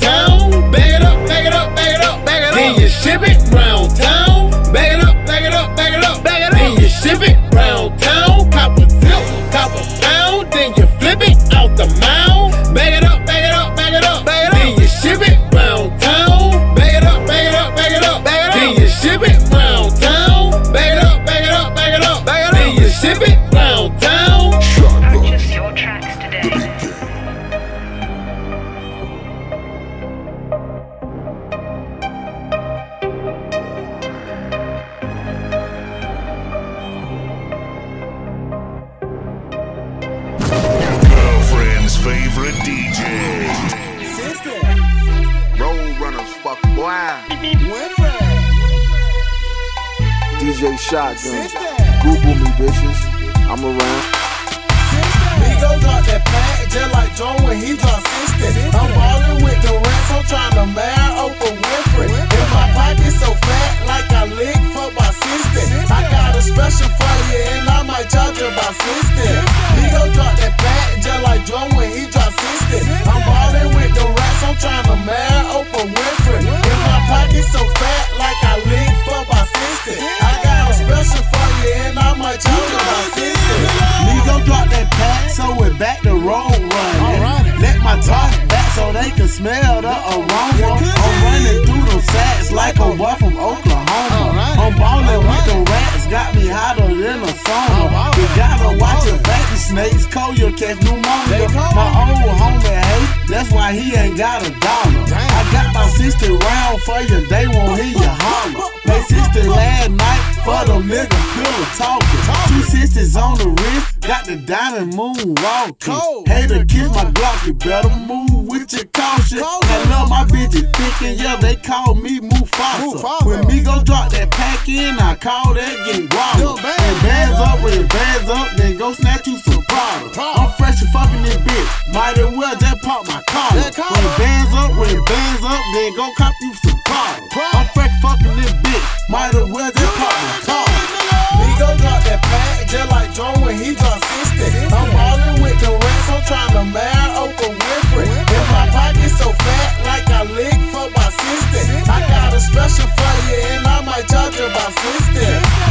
snakes, 99.80 100.06
cold 100.06 100.38
you'll 100.38 100.52
catch 100.52 100.80
pneumonia. 100.82 101.48
My 101.74 101.88
old 102.04 102.36
homie 102.36 102.62
hate, 102.62 103.28
that's 103.28 103.50
why 103.52 103.72
he 103.72 103.94
ain't 103.94 104.16
got 104.16 104.42
a 104.46 104.50
dollar. 104.60 105.04
I 105.08 105.48
got 105.52 105.70
about 105.70 105.90
60 105.90 106.28
rounds 106.28 106.82
for 106.84 107.00
you, 107.00 107.26
they 107.26 107.46
won't 107.48 107.80
hear 107.80 107.92
you 107.92 108.10
holler. 108.20 108.68
They 108.84 109.00
60 109.00 109.48
last 109.48 109.90
night 109.90 110.22
for 110.44 110.64
them 110.66 110.88
niggas 110.88 111.26
pillow 111.34 111.66
talking. 111.76 112.20
Two 112.48 112.62
sisters 112.62 113.16
on 113.16 113.38
the 113.38 113.48
wrist, 113.48 113.99
got 114.10 114.26
the 114.26 114.34
diamond 114.42 114.90
moon 114.98 115.38
walking. 115.38 116.26
Hater 116.26 116.66
kiss 116.66 116.90
my 116.90 117.06
Glock, 117.14 117.46
you 117.46 117.54
better 117.54 117.94
move 118.10 118.48
with 118.50 118.72
your 118.74 118.82
caution. 118.90 119.38
I 119.38 119.86
love 119.86 120.10
my 120.10 120.24
bitches 120.26 120.66
thick 120.74 121.02
and 121.06 121.14
yeah, 121.14 121.36
they 121.36 121.54
call 121.54 121.94
me 121.94 122.18
Mufasa. 122.18 123.24
When 123.24 123.46
me 123.46 123.62
go 123.62 123.78
drop 123.84 124.10
that 124.10 124.32
pack 124.32 124.66
in, 124.68 124.98
I 124.98 125.14
call 125.14 125.54
that 125.54 125.86
getting 125.86 126.08
guava. 126.10 126.58
When 126.58 126.94
bands 127.06 127.38
up, 127.38 127.62
when 127.62 127.86
bands 127.86 128.28
up, 128.28 128.50
then 128.58 128.78
go 128.78 128.92
snatch 128.94 129.28
you 129.28 129.38
some 129.46 129.62
Prada. 129.70 130.10
I'm 130.18 130.50
fresh 130.58 130.82
and 130.82 130.90
fucking 130.90 131.22
this 131.22 131.38
bitch, 131.46 131.94
might 131.94 132.18
as 132.18 132.34
well 132.34 132.56
just 132.58 132.82
pop 132.82 133.06
my 133.06 133.22
collar. 133.30 133.62
When 133.62 134.10
bands 134.18 134.52
up, 134.58 134.74
when 134.74 134.98
bands 135.06 135.44
up, 135.46 135.62
then 135.70 135.94
go 135.94 136.10
cop 136.18 136.34
you 136.42 136.52
some 136.66 136.80
Prada. 136.82 137.30
I'm 137.54 137.66
fresh 137.78 137.94
fucking 138.02 138.34
this 138.42 138.54
bitch, 138.58 138.84
might 139.08 139.38
as 139.38 139.46
well 139.54 139.70
just 139.70 139.94
pop 139.94 140.10
my 140.18 140.34
collar. 140.50 141.09
Migo 141.38 141.68
drop 141.78 142.00
that 142.08 142.20
pack 142.22 142.66
just 142.66 142.90
like 142.90 143.10
Joe 143.14 143.34
when 143.42 143.56
he 143.58 143.74
dropped 143.74 144.04
60. 144.30 144.70
I'm 144.74 144.88
ballin' 144.90 145.42
with 145.42 145.58
the 145.60 145.72
rest, 145.74 146.06
I'm 146.10 146.22
tryna 146.26 146.64
marry 146.72 147.10
Oprah 147.18 147.52
Winfrey. 147.54 148.08
In 148.08 148.44
my 148.50 148.66
pocket 148.70 149.10
so 149.10 149.30
fat, 149.30 149.70
like 149.86 150.06
I 150.10 150.22
lick 150.34 150.58
for 150.70 150.86
my 150.90 151.08
sister. 151.10 151.62
I 151.90 152.00
got 152.06 152.34
a 152.34 152.40
special 152.40 152.86
for 152.86 153.14
you, 153.26 153.38
and 153.54 153.66
I 153.66 153.82
might 153.82 154.06
charge 154.08 154.38
you 154.38 154.46
about 154.46 154.72
60. 154.72 155.18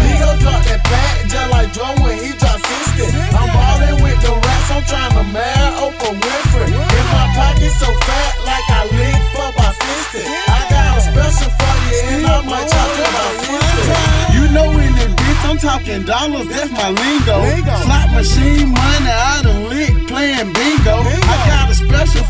Migo 0.03 0.29
drop 0.39 0.61
that 0.67 0.81
pack 0.83 1.27
just 1.27 1.49
like 1.51 1.69
Joe 1.73 1.95
when 2.03 2.15
he 2.19 2.31
dropped 2.35 2.65
60. 2.65 3.07
I'm 3.35 3.49
ballin' 3.51 4.03
with 4.03 4.19
the 4.21 4.33
rest, 4.35 4.67
I'm 4.71 4.83
tryna 4.83 5.23
marry 5.31 5.69
Oprah 5.79 6.15
Winfrey. 6.15 6.67
In 6.71 7.05
my 7.15 7.25
pocket 7.35 7.71
so 7.79 7.89
fat, 8.05 8.33
like 8.43 8.67
I 8.69 8.81
lick 8.91 9.21
for 9.35 9.49
my 9.55 9.71
sister. 9.71 10.23
I 10.27 10.59
got 10.67 10.99
a 10.99 11.01
special 11.01 11.51
for 11.55 11.75
you, 11.87 11.99
and 12.15 12.27
I 12.27 12.41
might 12.43 12.67
charge 12.67 12.95
you 12.99 13.07
about 13.07 13.33
60. 13.39 14.35
You 14.35 14.43
know 14.51 14.69
in 14.79 14.93
bitch, 14.93 15.28
I'm 15.45 15.57
talking 15.57 16.03
dollars, 16.03 16.47
that's 16.47 16.71
my 16.71 16.89
lingo. 16.89 17.37
Slot 17.83 18.11
machine 18.13 18.69
money, 18.69 19.09
I 19.09 19.41
done 19.43 19.69
lick 19.69 20.07
playing 20.07 20.53
bingo. 20.53 20.95
I 21.03 21.35
got 21.47 21.69
a 21.69 21.75
special 21.75 22.23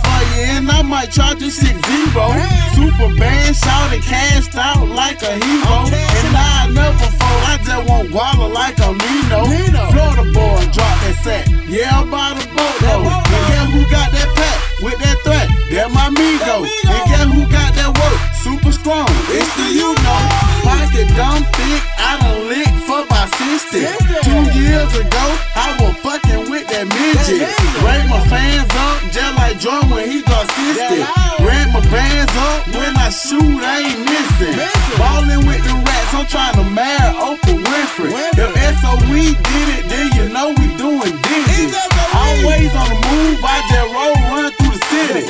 and 0.46 0.70
I 0.70 0.82
might 0.82 1.12
charge 1.12 1.42
you 1.42 1.50
six 1.50 1.74
zero. 1.74 2.32
Super 2.76 3.10
band 3.16 3.56
shouted, 3.56 4.02
cashed 4.04 4.56
out 4.56 4.88
like 4.88 5.22
a 5.24 5.34
hero. 5.40 5.78
And 5.92 6.36
I 6.36 6.70
never 6.72 7.10
fold, 7.20 7.44
I 7.46 7.58
just 7.64 7.90
want 7.90 8.10
guala 8.10 8.48
like 8.54 8.80
a 8.80 8.92
Nino. 8.94 9.46
Florida 9.92 10.26
boy, 10.32 10.62
drop 10.72 10.96
that 11.04 11.16
sack. 11.24 11.48
Yeah, 11.68 12.04
about 12.04 12.40
a 12.40 12.46
boat 12.56 12.76
though. 12.82 13.04
And 13.06 13.44
guess 13.52 13.68
who 13.74 13.82
got 13.92 14.10
that 14.12 14.30
pack 14.36 14.58
with 14.82 14.98
that 15.00 15.18
threat? 15.24 15.48
That 15.72 15.92
my 15.92 16.10
Migo. 16.10 16.66
And 16.66 17.04
guess 17.12 17.28
who 17.30 17.44
got 17.52 17.72
that 17.76 17.92
work? 17.94 18.20
Super 18.40 18.72
strong. 18.72 19.10
It's 19.30 19.52
the 19.56 19.68
you 19.76 19.94
know. 20.02 20.22
Pocket 20.64 21.08
dumb 21.16 21.44
thick, 21.56 21.82
I 22.00 22.18
done 22.20 22.48
lick 22.50 22.72
for 22.88 23.06
my 23.12 23.26
sister. 23.38 23.86
Two 24.24 24.44
years 24.58 24.92
ago, 24.96 25.26
I 25.56 25.78
was 25.80 25.96
fucking 26.02 26.39
that 26.80 26.88
midget. 26.96 27.44
Rate 27.84 28.08
my 28.08 28.22
fans 28.32 28.72
up 28.72 29.00
just 29.12 29.34
like 29.36 29.60
Joy 29.60 29.84
when 29.92 30.08
he 30.08 30.22
got 30.24 30.48
sister. 30.56 31.04
Ran 31.44 31.72
my 31.76 31.84
bands 31.92 32.32
up 32.36 32.68
when 32.72 32.96
I 32.96 33.10
shoot, 33.12 33.60
I 33.60 33.84
ain't 33.84 34.00
missing. 34.08 34.56
Ballin' 34.96 35.44
with 35.44 35.64
the 35.64 35.76
rats, 35.76 36.14
I'm 36.16 36.28
trying 36.28 36.56
to 36.56 36.66
marry 36.72 37.12
Oprah 37.20 37.60
Winfrey. 37.60 38.12
If 38.40 38.52
SOE 38.80 39.36
did 39.36 39.68
it, 39.76 39.84
then 39.92 40.08
you 40.16 40.26
know 40.32 40.56
we 40.56 40.72
doing 40.80 41.16
digits. 41.28 41.76
Always 42.16 42.72
on 42.76 42.88
the 42.88 43.00
move, 43.12 43.40
I 43.44 43.60
just 43.72 43.90
roll 43.92 44.16
run 44.32 44.52
through 44.56 44.76
the 44.76 44.84
city. 44.88 45.24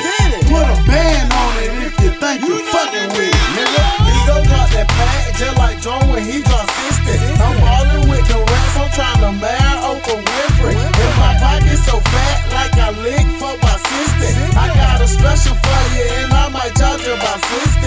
Put 0.54 0.66
a 0.70 0.78
band 0.86 1.34
on 1.34 1.54
it 1.66 1.72
if 1.90 1.94
you 2.04 2.12
think 2.14 2.46
you're 2.46 2.62
fucking 2.70 3.10
with 3.18 3.34
it, 3.34 3.48
nigga. 3.58 3.84
He 4.06 4.18
go 4.30 4.38
drop 4.46 4.70
that 4.78 4.88
pack 4.88 5.34
just 5.34 5.58
like 5.58 5.82
Joe 5.82 6.02
when 6.14 6.24
he 6.24 6.42
drop 6.46 6.70
60. 6.70 7.42
I'm 7.42 7.58
ballin' 7.58 8.10
with 8.10 8.26
the 8.30 8.38
rats, 8.38 8.78
I'm 8.78 8.90
trying 8.94 9.22
to 9.26 9.32
marry 9.42 9.69
special 15.10 15.56
for 15.58 15.82
you, 15.98 16.06
and 16.22 16.32
I 16.34 16.50
might 16.50 16.74
charge 16.78 17.02
you 17.02 17.14
about 17.18 17.42
60. 17.42 17.82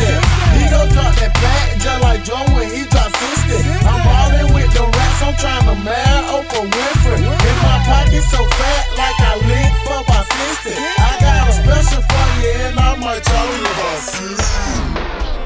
He 0.59 0.67
go 0.67 0.83
drop 0.91 1.15
that 1.23 1.33
pack 1.39 1.79
just 1.79 2.01
like 2.03 2.25
Joe 2.27 2.43
when 2.51 2.67
he 2.67 2.83
drop 2.91 3.11
60. 3.15 3.63
I'm 3.87 4.03
ballin' 4.03 4.51
with 4.55 4.71
the 4.75 4.83
rats, 4.83 5.23
I'm 5.23 5.35
trying 5.39 5.67
to 5.71 5.77
marry 5.87 6.21
Oprah 6.35 6.67
Winfrey. 6.67 7.23
If 7.23 7.57
my 7.63 7.79
pocket 7.87 8.25
so 8.27 8.43
fat, 8.59 8.85
like 8.99 9.19
I 9.23 9.33
lick 9.47 9.73
for 9.87 10.03
my 10.11 10.23
sister. 10.35 10.75
I 10.75 11.11
got 11.23 11.47
a 11.47 11.53
special 11.63 12.03
for 12.03 12.27
you, 12.43 12.51
and 12.67 12.79
I 12.79 12.91
might 12.99 13.23
charge 13.23 13.55
you 13.55 13.71
about 13.71 14.03
60. 14.03 14.43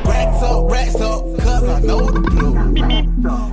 Racks 0.08 0.42
up, 0.42 0.70
racks 0.70 1.00
up, 1.00 1.20
cause 1.44 1.64
I 1.68 1.80
know 1.80 2.06
the 2.08 2.20
blue. 2.20 2.54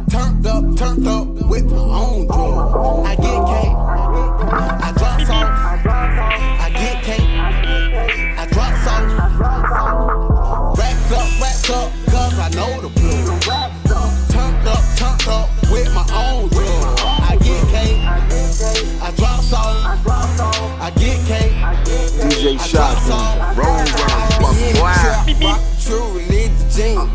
Turned 0.08 0.46
up, 0.48 0.64
turned 0.78 1.08
up 1.08 1.28
with 1.50 1.66
my 1.66 1.78
own 1.78 2.28
drug. 2.28 3.06
I 3.06 3.16
get 3.16 3.40
cake, 3.52 3.76
up, 11.74 11.92
cause 12.06 12.38
I 12.40 12.50
know 12.56 12.82
the 12.82 12.90
blue. 12.90 13.26
Turned 14.34 14.68
up, 14.68 14.84
turned 14.96 15.28
up 15.28 15.50
with 15.72 15.90
my 15.94 16.06
own 16.14 16.50
drug. 16.50 17.00
I 17.32 17.38
get 17.42 17.62
cake, 17.74 18.02
I 19.02 19.12
drop 19.18 19.42
salt. 19.42 19.78
I 20.80 20.92
get 21.02 21.20
cake, 21.28 21.56
DJ 22.22 22.60
I 22.60 22.68
Shotgun. 22.70 23.56
Roll 23.58 23.84
runners, 24.82 25.18
fuck 25.42 25.62
true 25.82 26.08
religious 26.18 26.76
jeans. 26.76 27.10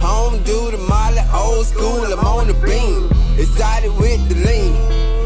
Home 0.00 0.42
do 0.44 0.70
the 0.70 0.78
molly, 0.88 1.22
old 1.34 1.66
school, 1.66 2.04
I'm 2.04 2.24
on 2.24 2.46
the 2.48 2.54
beam. 2.54 3.10
Excited 3.38 3.92
with 3.98 4.20
the 4.28 4.36
lean. 4.46 4.74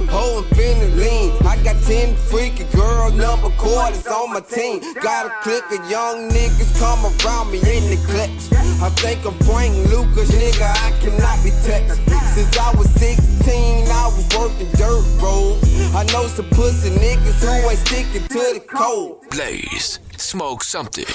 Ho 0.08 0.38
and 0.38 0.46
finna 0.56 0.88
lean. 0.96 1.32
I 1.46 1.56
got 1.62 1.76
10 1.82 2.16
freaky 2.16 2.64
girl 3.10 3.16
number 3.16 3.50
quarters 3.56 4.06
on 4.06 4.32
my 4.32 4.40
team. 4.40 4.80
Got 4.94 5.26
a 5.26 5.30
clique 5.42 5.64
of 5.78 5.90
young 5.90 6.28
niggas 6.30 6.78
come 6.78 7.04
around 7.04 7.50
me 7.50 7.58
in 7.58 7.90
the 7.90 7.98
clutch. 8.06 8.52
I 8.82 8.88
think 8.90 9.24
I'm 9.24 9.34
Frank 9.44 9.74
Lucas, 9.90 10.30
nigga, 10.30 10.62
I 10.62 10.90
cannot 11.00 11.42
be 11.42 11.50
touched. 11.66 12.00
Since 12.34 12.58
I 12.58 12.74
was 12.76 12.90
16, 12.94 13.88
I 13.88 14.06
was 14.06 14.26
working 14.36 14.70
dirt 14.72 15.04
roads. 15.22 15.94
I 15.94 16.04
know 16.12 16.26
some 16.26 16.48
pussy 16.50 16.90
niggas 16.90 17.40
who 17.40 17.70
ain't 17.70 17.78
sticking 17.86 18.26
to 18.28 18.54
the 18.54 18.60
code. 18.60 19.18
Blaze, 19.30 20.00
smoke 20.16 20.62
something. 20.64 21.06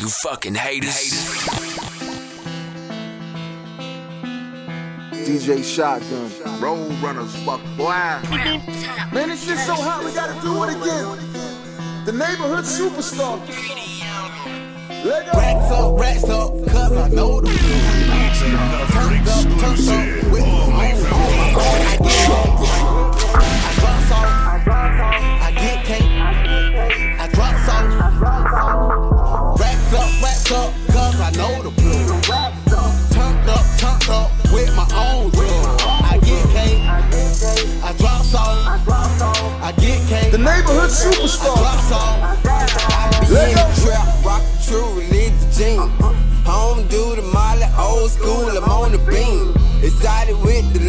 You 0.00 0.08
fucking 0.08 0.54
haters. 0.54 2.03
DJ 5.24 5.64
Shotgun. 5.64 6.30
Roll 6.60 6.90
runners, 7.02 7.34
fuck 7.44 7.60
boy. 7.78 7.88
Man, 9.10 9.28
this 9.30 9.46
shit 9.46 9.56
so 9.56 9.74
hot, 9.74 10.04
we 10.04 10.12
gotta 10.12 10.38
do 10.42 10.62
it 10.64 10.76
again. 10.76 11.16
The 12.04 12.12
neighborhood 12.12 12.64
superstar. 12.64 13.40
Let 15.02 15.32
go. 15.32 15.38
Racks 15.38 15.70
up, 15.70 15.98
racks 15.98 16.24
up, 16.24 16.52
cause 16.66 16.92
I 16.92 17.08
know 17.08 17.40
the 17.40 17.48
Turned 18.92 19.26
up, 19.26 19.44
turned 19.60 19.88
up 19.88 20.06
with 20.30 20.44
my 20.44 20.92
own 20.92 21.54
I 21.80 21.96
get 21.98 22.92
cake, 22.92 23.24
I 23.64 23.72
drop 23.80 24.00
salt. 24.08 24.28
I 25.40 25.50
get 25.56 25.78
cake, 25.86 26.12
I 27.18 27.28
drop 27.32 27.56
salt. 27.64 27.88
Racks 29.58 29.92
up, 29.94 30.22
racks 30.22 30.52
up, 30.52 30.83
The 40.34 40.38
neighborhood 40.38 40.90
I 40.90 40.90
superstar. 40.90 41.62
I 41.62 43.18
in 43.22 43.54
the 43.54 43.86
trap, 43.86 44.24
rock 44.26 44.42
true 44.66 44.82
religious 44.98 45.56
jeans. 45.56 45.86
Home 46.42 46.88
do 46.88 47.14
the 47.14 47.22
molly, 47.22 47.62
old 47.78 48.10
school, 48.10 48.50
I'm 48.50 48.64
on 48.64 48.90
the 48.90 48.98
beam. 49.06 49.54
Excited 49.80 50.34
with 50.42 50.66
the 50.72 50.80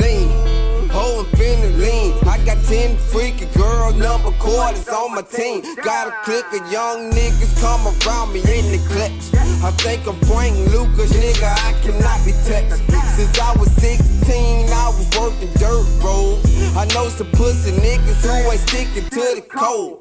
10 2.68 2.98
freaky 2.98 3.46
girl 3.58 3.94
number 3.94 4.32
quarters 4.40 4.88
on 4.90 5.14
my 5.14 5.22
team. 5.22 5.62
Got 5.84 6.08
a 6.08 6.12
clique 6.24 6.46
of 6.60 6.72
young 6.72 7.12
niggas 7.12 7.54
come 7.62 7.86
around 7.86 8.34
me 8.34 8.40
in 8.40 8.66
the 8.74 8.82
clutch. 8.90 9.36
I 9.64 9.70
think 9.78 10.08
I'm 10.08 10.20
Frank 10.26 10.56
Lucas, 10.74 11.14
nigga, 11.14 11.46
I 11.46 11.74
cannot 11.84 12.26
be 12.26 12.32
touched. 12.50 12.82
Since 13.16 13.40
I 13.40 13.56
was 13.58 13.72
16, 13.76 14.70
I 14.70 14.88
was 14.98 15.08
working 15.20 15.54
dirt 15.60 15.86
roads. 16.04 16.76
I 16.76 16.86
know 16.94 17.08
some 17.10 17.30
pussy 17.34 17.72
niggas 17.72 18.26
who 18.26 18.52
ain't 18.52 18.60
sticking 18.62 19.10
to 19.10 19.26
the 19.36 19.46
code. 19.48 20.00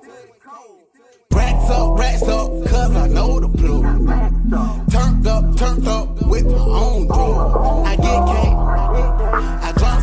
Racks 1.32 1.70
up, 1.70 1.98
racks 1.98 2.22
up, 2.22 2.48
cause 2.66 2.96
I 2.96 3.08
know 3.08 3.40
the 3.40 3.48
blue. 3.48 3.82
Turned 4.88 5.26
up, 5.26 5.56
turned 5.56 5.86
up 5.86 6.22
with 6.22 6.46
my 6.46 6.58
own 6.58 7.08
drug. 7.08 7.86
I 7.86 7.96
get 7.96 8.20
cake, 8.32 8.56
I 9.64 9.72
drop 9.76 9.93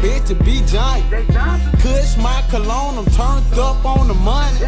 them 0.00 0.10
bitches 0.10 0.44
be 0.44 0.62
giant. 0.66 1.10
Kush 1.80 2.16
my 2.16 2.42
cologne, 2.50 2.98
I'm 2.98 3.04
turned 3.06 3.58
up 3.58 3.84
on 3.84 4.08
the 4.08 4.14
money. 4.14 4.58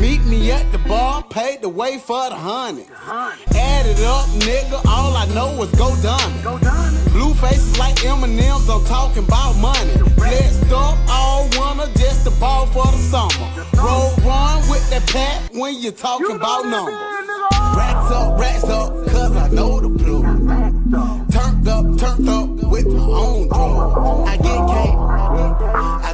Meet 0.00 0.24
me 0.24 0.50
at 0.50 0.70
the 0.72 0.78
bar, 0.78 1.22
paid 1.24 1.62
the 1.62 1.68
way 1.68 1.98
for 1.98 2.28
the 2.28 2.36
honey. 2.36 2.86
Add 3.54 3.86
it 3.86 4.00
up, 4.04 4.26
nigga, 4.40 4.84
all 4.86 5.16
I 5.16 5.26
know 5.34 5.62
is 5.62 5.70
go 5.72 5.94
diamond. 6.02 7.10
Blue 7.12 7.34
faces 7.34 7.78
like 7.78 8.04
M&M's, 8.04 8.68
I'm 8.68 8.84
talking 8.84 9.24
about 9.24 9.54
money. 9.56 9.92
Flexed 10.16 10.72
up 10.72 10.98
all 11.08 11.44
winter, 11.44 11.90
just 11.98 12.24
the 12.24 12.30
ball 12.40 12.66
for 12.66 12.86
the 12.86 12.98
summer. 12.98 13.30
Roll 13.76 14.10
run 14.24 14.68
with 14.68 14.88
that 14.90 15.06
pack 15.08 15.52
when 15.54 15.80
you 15.80 15.90
talking 15.90 16.36
about 16.36 16.66
numbers. 16.66 16.94
Racks 17.76 18.10
up, 18.10 18.38
racks 18.38 18.64
up, 18.64 18.92
cause 19.08 19.36
I 19.36 19.48
know 19.48 19.80
the 19.80 19.88
blue. 19.88 20.22
Turned 21.30 21.68
up, 21.68 21.98
turned 21.98 22.28
up 22.28 22.55
with 22.70 22.86
my 22.86 23.02
own 23.02 23.48
drug. 23.48 24.28
I 24.28 24.36
get 24.36 24.60
cake, 24.68 26.05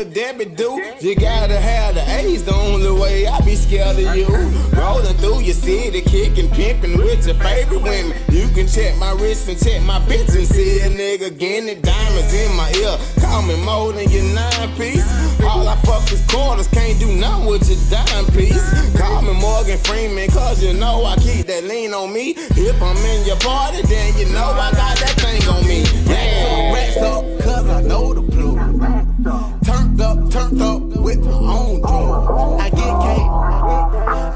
Lil 0.00 0.10
Debbie 0.12 0.46
do. 0.46 0.80
You 1.00 1.14
gotta 1.14 1.60
have 1.60 1.94
the 1.94 2.00
A's, 2.10 2.44
the 2.44 2.54
only 2.54 2.90
way 2.90 3.26
I 3.26 3.38
be 3.40 3.54
scared 3.54 3.98
of 3.98 4.16
you. 4.16 4.28
Rolling 4.72 5.14
through 5.20 5.40
your 5.40 5.54
city, 5.54 6.00
kicking, 6.00 6.48
pimping 6.50 6.96
with 6.96 7.26
your 7.26 7.36
favorite 7.36 7.82
women. 7.82 8.16
You 8.30 8.48
can 8.54 8.66
check 8.66 8.96
my 8.96 9.12
wrist 9.12 9.48
and 9.48 9.60
check 9.60 9.82
my 9.82 9.98
bitch 10.08 10.34
and 10.34 10.46
see 10.46 10.80
a 10.80 10.88
nigga 10.88 11.36
getting. 11.36 11.82
Diamonds 11.82 12.32
in 12.32 12.56
my 12.56 12.72
ear, 12.80 12.96
call 13.20 13.42
me 13.42 13.62
more 13.62 13.92
than 13.92 14.08
your 14.08 14.24
nine 14.34 14.74
piece. 14.78 15.04
All 15.44 15.68
I 15.68 15.76
fuck 15.84 16.10
is 16.10 16.24
quarters, 16.26 16.68
can't 16.68 16.98
do 16.98 17.12
nothing 17.12 17.46
with 17.46 17.68
your 17.68 17.80
dime 17.90 18.24
piece. 18.32 18.64
Call 18.96 19.20
me 19.20 19.34
Morgan 19.34 19.76
Freeman, 19.76 20.30
cause 20.30 20.62
you 20.64 20.72
know 20.72 21.04
I 21.04 21.16
keep 21.16 21.46
that 21.46 21.64
lean 21.64 21.92
on 21.92 22.10
me. 22.10 22.32
If 22.56 22.80
I'm 22.80 22.96
in 22.96 23.26
your 23.26 23.36
party, 23.36 23.82
then 23.82 24.16
you 24.16 24.32
know 24.32 24.48
I 24.48 24.72
got 24.72 24.96
that 24.96 25.14
thing 25.20 25.46
on 25.46 25.68
me. 25.68 25.84
Yeah, 26.08 26.72
racks 26.72 26.96
up, 26.96 27.24
cause 27.44 27.68
I 27.68 27.82
know 27.82 28.14
the 28.14 28.22
blue. 28.22 29.59
Turned 30.00 30.18
up, 30.18 30.30
turned 30.30 30.62
up 30.62 30.80
with 30.96 31.22
my 31.26 31.32
own 31.32 31.80
drug. 31.82 32.58
I 32.58 32.70
get 32.70 32.94
cake, 33.04 33.28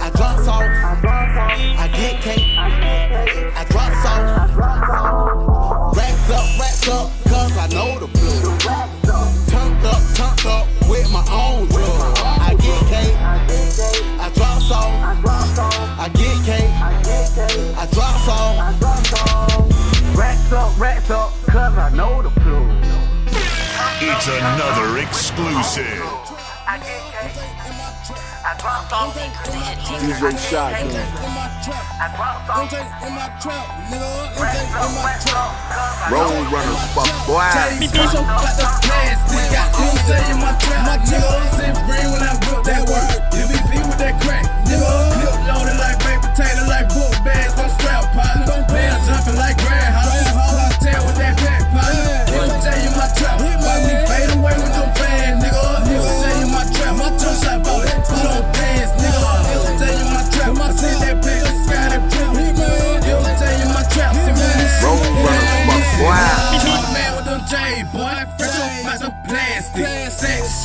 I 0.04 0.10
drop 0.14 0.38
salt. 0.40 0.62
I 0.62 1.88
get 1.88 2.20
cake, 2.20 2.44
I 2.58 3.64
drop 3.70 3.92
salt. 4.04 4.26
Racks 5.96 6.28
up, 6.28 6.60
racks 6.60 6.88
up, 6.88 7.10
cause 7.24 7.56
I 7.56 7.66
know 7.68 7.98
the 7.98 8.08
blue. 8.08 8.58
Turned 9.48 9.86
up, 9.86 10.02
turned 10.14 10.46
up 10.46 10.68
with 10.86 11.10
my 11.10 11.24
own 11.32 11.66
drug. 11.68 12.18
I 12.18 12.54
get 12.60 12.84
cake, 12.92 13.16
I 14.20 14.30
drop 14.34 14.60
salt. 14.60 14.92
I 15.98 16.10
get 16.12 16.44
cake, 16.44 16.72
I 17.78 17.88
drop 17.90 18.16
salt. 18.26 18.54
Racks 20.14 20.52
up, 20.52 20.78
racks 20.78 21.10
up, 21.10 21.32
cause 21.46 21.78
I 21.78 21.88
know 21.96 22.20
the 22.20 22.28
blue. 22.28 22.43
It's 24.24 24.32
another 24.40 25.04
exclusive. 25.04 26.00
DJ 29.84 30.32
Shotgun. 30.48 30.96
Road 36.08 36.48
runners, 36.48 36.80
fuck 36.96 37.12
boy. 37.28 37.52
Me 37.76 37.84
bitch 37.84 38.16
up 38.16 38.24
like 38.24 38.56
the 38.56 38.64
plastic. 38.80 39.44
Got 39.52 39.68
MJ 39.76 40.16
in 40.32 40.40
my 40.40 40.56
trap. 40.56 40.88
My 40.88 40.96
niggas 41.04 41.60
in 41.60 41.76
free 41.84 42.08
when 42.08 42.24
I 42.24 42.32
whip 42.48 42.64
that 42.64 42.80
work. 42.88 43.04
MVP 43.28 43.76
with 43.76 43.98
that 44.00 44.16
crack. 44.24 44.48
Nigga, 44.64 44.88
clip 45.20 45.36
loaded 45.52 45.76
like 45.76 46.00
baked 46.00 46.24
potato, 46.24 46.64
like 46.72 46.88
book 46.88 47.12
bags. 47.28 47.60
I'm 47.60 47.68
strap 47.76 48.08
partner. 48.16 48.64
Band 48.72 49.04
jumping 49.04 49.36
like 49.36 49.60
groundhog. 49.60 50.80
Tail 50.80 51.04
with 51.04 51.20
that 51.20 51.36
back 51.44 51.68
partner. 51.68 52.24
MJ 52.32 52.88
in 52.88 52.96
my 52.96 53.03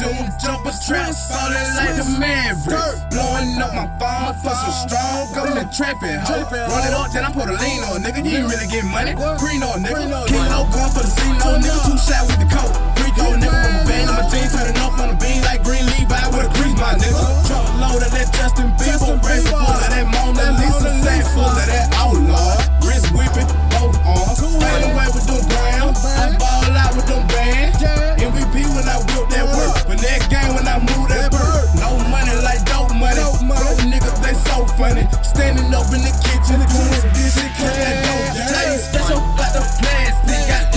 Shoes, 0.10 0.36
jumper 0.41 0.72
traps, 0.72 1.30
falling 1.30 1.69
like 1.78 1.95
the 1.95 2.17
Maverick. 2.17 3.10
Blowing 3.12 3.62
up 3.62 3.74
my 3.76 3.86
phone 4.00 4.34
for 4.41 4.56
some 4.58 4.89
strong 4.89 5.34
government 5.36 5.72
trapping. 5.72 6.17
Ho. 6.26 6.50
Run 6.50 6.88
it 6.88 6.93
up, 6.93 7.12
then 7.12 7.26
I 7.26 7.32
put 7.32 7.48
a 7.48 7.54
lean 7.54 7.84
on, 7.84 8.02
nigga. 8.02 8.26
You 8.26 8.38
ain't 8.38 8.50
really 8.50 8.67
get 8.67 8.86
money. 8.86 9.13
Green 9.13 9.62
on, 9.62 9.84
nigga. 9.84 10.28
Kilo 10.28 10.65
gun 10.74 10.89
for 10.89 11.04
the 11.04 11.12
scene, 11.13 11.38
no 11.38 11.60
nigga. 11.60 11.86
Two 11.86 11.98
shot 11.98 12.26
with 12.26 12.39
the 12.39 12.56
coat. 12.56 12.98
Go, 13.19 13.36
nigga. 13.36 13.51
From 13.51 13.75
a 13.75 13.84
band 13.84 14.08
in 14.08 14.15
my 14.15 14.23
jeans, 14.32 14.51
turning 14.55 14.79
up 14.79 14.95
on 14.95 15.12
the 15.12 15.17
bean 15.19 15.43
like 15.43 15.62
green 15.67 15.84
Levi 15.99 16.23
with 16.32 16.47
a 16.47 16.51
grease, 16.55 16.77
my 16.79 16.95
nigga. 16.95 17.19
Trunk 17.47 17.67
load 17.84 17.99
of 17.99 18.12
that 18.15 18.32
Justin 18.32 18.71
Bieber. 18.79 19.19
Brace 19.19 19.43
full 19.51 19.60
of 19.60 19.79
that 19.91 20.08
Mona 20.08 20.55
Lisa. 20.55 20.89
Sack 21.03 21.27
full 21.36 21.43
of 21.43 21.67
that 21.67 21.91
outlaw. 21.99 22.55
Wrist 22.88 23.12
whipping, 23.12 23.49
both 23.75 23.99
arms. 24.08 24.39
Fade 24.39 24.88
away 24.88 25.08
with 25.12 25.27
them 25.27 25.43
grams. 25.51 25.99
I 26.08 26.32
ball 26.39 26.71
out 26.71 26.95
with 26.95 27.08
them 27.12 27.27
bands. 27.27 27.84
MVP 28.23 28.55
when 28.71 28.88
I 28.88 28.97
whip 29.12 29.27
that 29.36 29.45
work. 29.51 29.75
But 29.84 29.99
that 29.99 30.23
game 30.32 30.55
when 30.55 30.67
I 30.67 30.79
move 30.79 31.12
that 31.12 31.27
bird. 31.36 31.67
No 31.75 31.99
money 32.08 32.36
like 32.39 32.63
dope 32.63 32.95
money. 32.95 33.19
Broke 33.43 33.84
niggas, 33.84 34.15
they 34.23 34.36
so 34.47 34.63
funny. 34.79 35.03
Standing 35.27 35.67
up 35.75 35.91
in 35.91 36.01
the 36.08 36.13
kitchen, 36.23 36.63
doing 36.71 37.03
shit, 37.27 37.51
cut 37.60 37.73
that 37.75 37.95
dope. 38.08 38.32
Jay 38.47 38.79
special 38.79 39.19
like 39.36 39.51
the 39.51 39.63
plastic. 39.84 40.68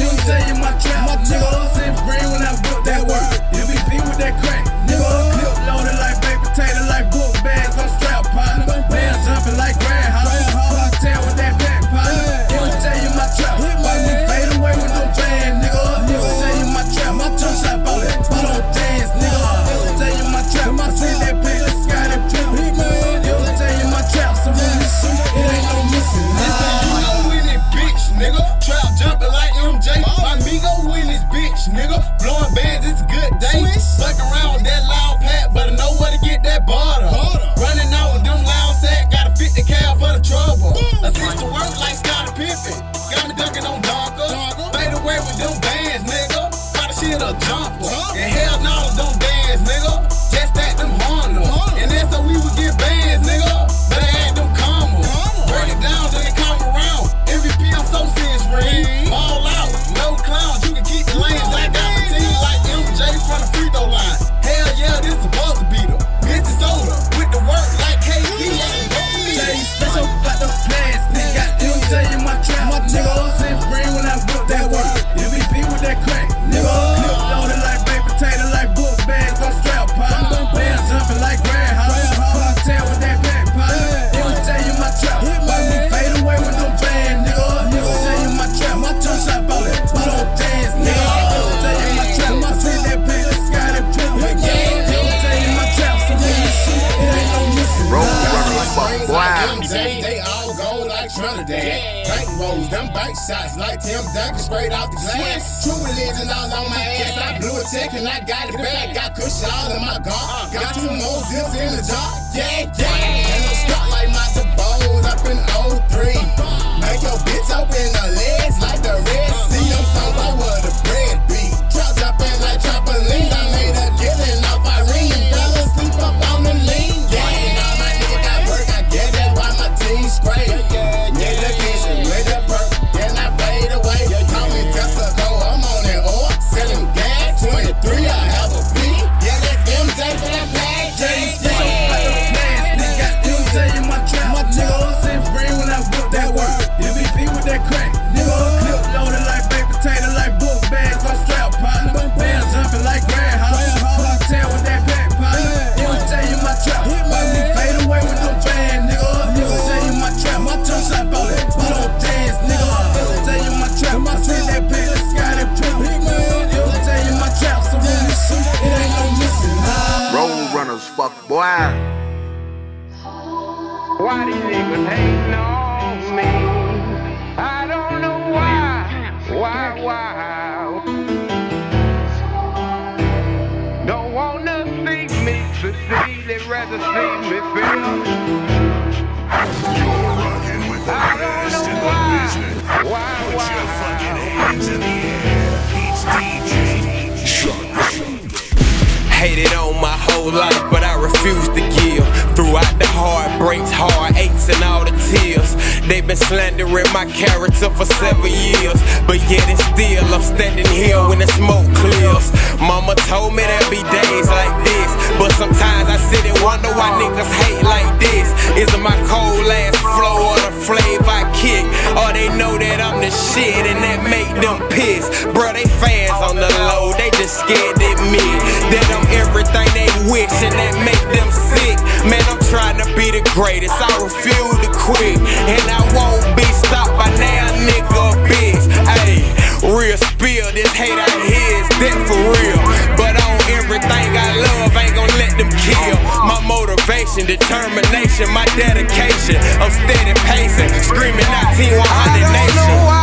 Make 224.13 224.29
them 224.45 224.61
piss. 224.69 225.09
Bruh, 225.33 225.57
they 225.57 225.65
fans 225.81 226.21
on 226.21 226.37
the 226.37 226.53
low, 226.69 226.93
they 227.01 227.09
just 227.17 227.41
scared 227.41 227.81
to 227.81 227.87
admit 227.97 228.37
that 228.69 228.85
I'm 228.93 229.09
everything 229.17 229.69
they 229.73 229.89
wish 230.13 230.33
and 230.45 230.53
that 230.53 230.77
make 230.85 231.05
them 231.17 231.29
sick. 231.33 231.81
Man, 232.05 232.21
I'm 232.29 232.43
trying 232.53 232.77
to 232.85 232.87
be 232.93 233.09
the 233.09 233.25
greatest, 233.33 233.73
I 233.73 233.89
refuse 233.97 234.59
to 234.61 234.71
quit. 234.77 235.17
And 235.49 235.65
I 235.65 235.81
won't 235.97 236.29
be 236.37 236.45
stopped 236.53 236.93
by 237.01 237.09
now, 237.17 237.49
nigga, 237.65 238.05
bitch. 238.29 238.65
Ayy, 239.01 239.25
real 239.65 239.97
spill, 239.97 240.53
this 240.53 240.69
hate 240.77 240.93
I 240.93 241.09
hear 241.25 241.65
is 241.65 241.69
that 241.81 241.97
for 242.05 242.21
real. 242.37 242.61
But 243.01 243.17
on 243.17 243.39
everything 243.57 244.13
I 244.13 244.29
love, 244.45 244.77
ain't 244.77 244.93
gon' 244.93 245.13
let 245.17 245.33
them 245.41 245.49
kill. 245.65 245.97
My 246.29 246.37
motivation, 246.45 247.25
determination, 247.25 248.29
my 248.37 248.45
dedication. 248.61 249.41
I'm 249.57 249.73
steady 249.73 250.13
pacing, 250.29 250.69
screaming 250.85 251.33
out 251.33 251.57
Team 251.57 251.73
100 251.73 252.29
Nation. 252.29 253.02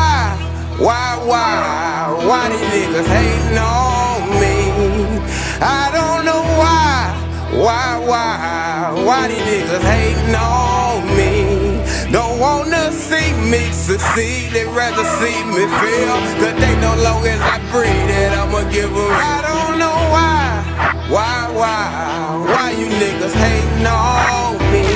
Why, 0.79 1.19
why, 1.25 2.23
why 2.25 2.47
these 2.47 2.61
niggas 2.71 3.05
hating 3.05 3.57
on 3.59 4.29
me? 4.39 5.19
I 5.59 5.91
don't 5.91 6.23
know 6.23 6.39
why, 6.55 7.11
why, 7.51 7.99
why, 8.07 9.03
why 9.03 9.27
these 9.27 9.43
niggas 9.43 9.83
hating 9.83 10.35
on 10.35 11.03
me? 11.19 11.83
Don't 12.13 12.39
wanna 12.39 12.93
see 12.93 13.33
me 13.51 13.59
succeed, 13.73 14.53
they 14.53 14.63
rather 14.71 15.03
see 15.19 15.43
me 15.51 15.67
fail. 15.83 16.15
Cause 16.39 16.55
they 16.63 16.73
know 16.79 16.95
long 17.03 17.27
as 17.27 17.41
I 17.41 17.59
breathe 17.75 18.07
that 18.15 18.39
I'ma 18.39 18.63
give 18.71 18.87
them. 18.87 19.11
I 19.11 19.43
don't 19.43 19.79
know 19.83 19.99
why, 20.15 20.63
why, 21.11 21.51
why, 21.59 22.39
why 22.47 22.71
you 22.71 22.87
niggas 22.87 23.35
hating 23.35 23.85
on 23.85 24.55
me? 24.71 24.87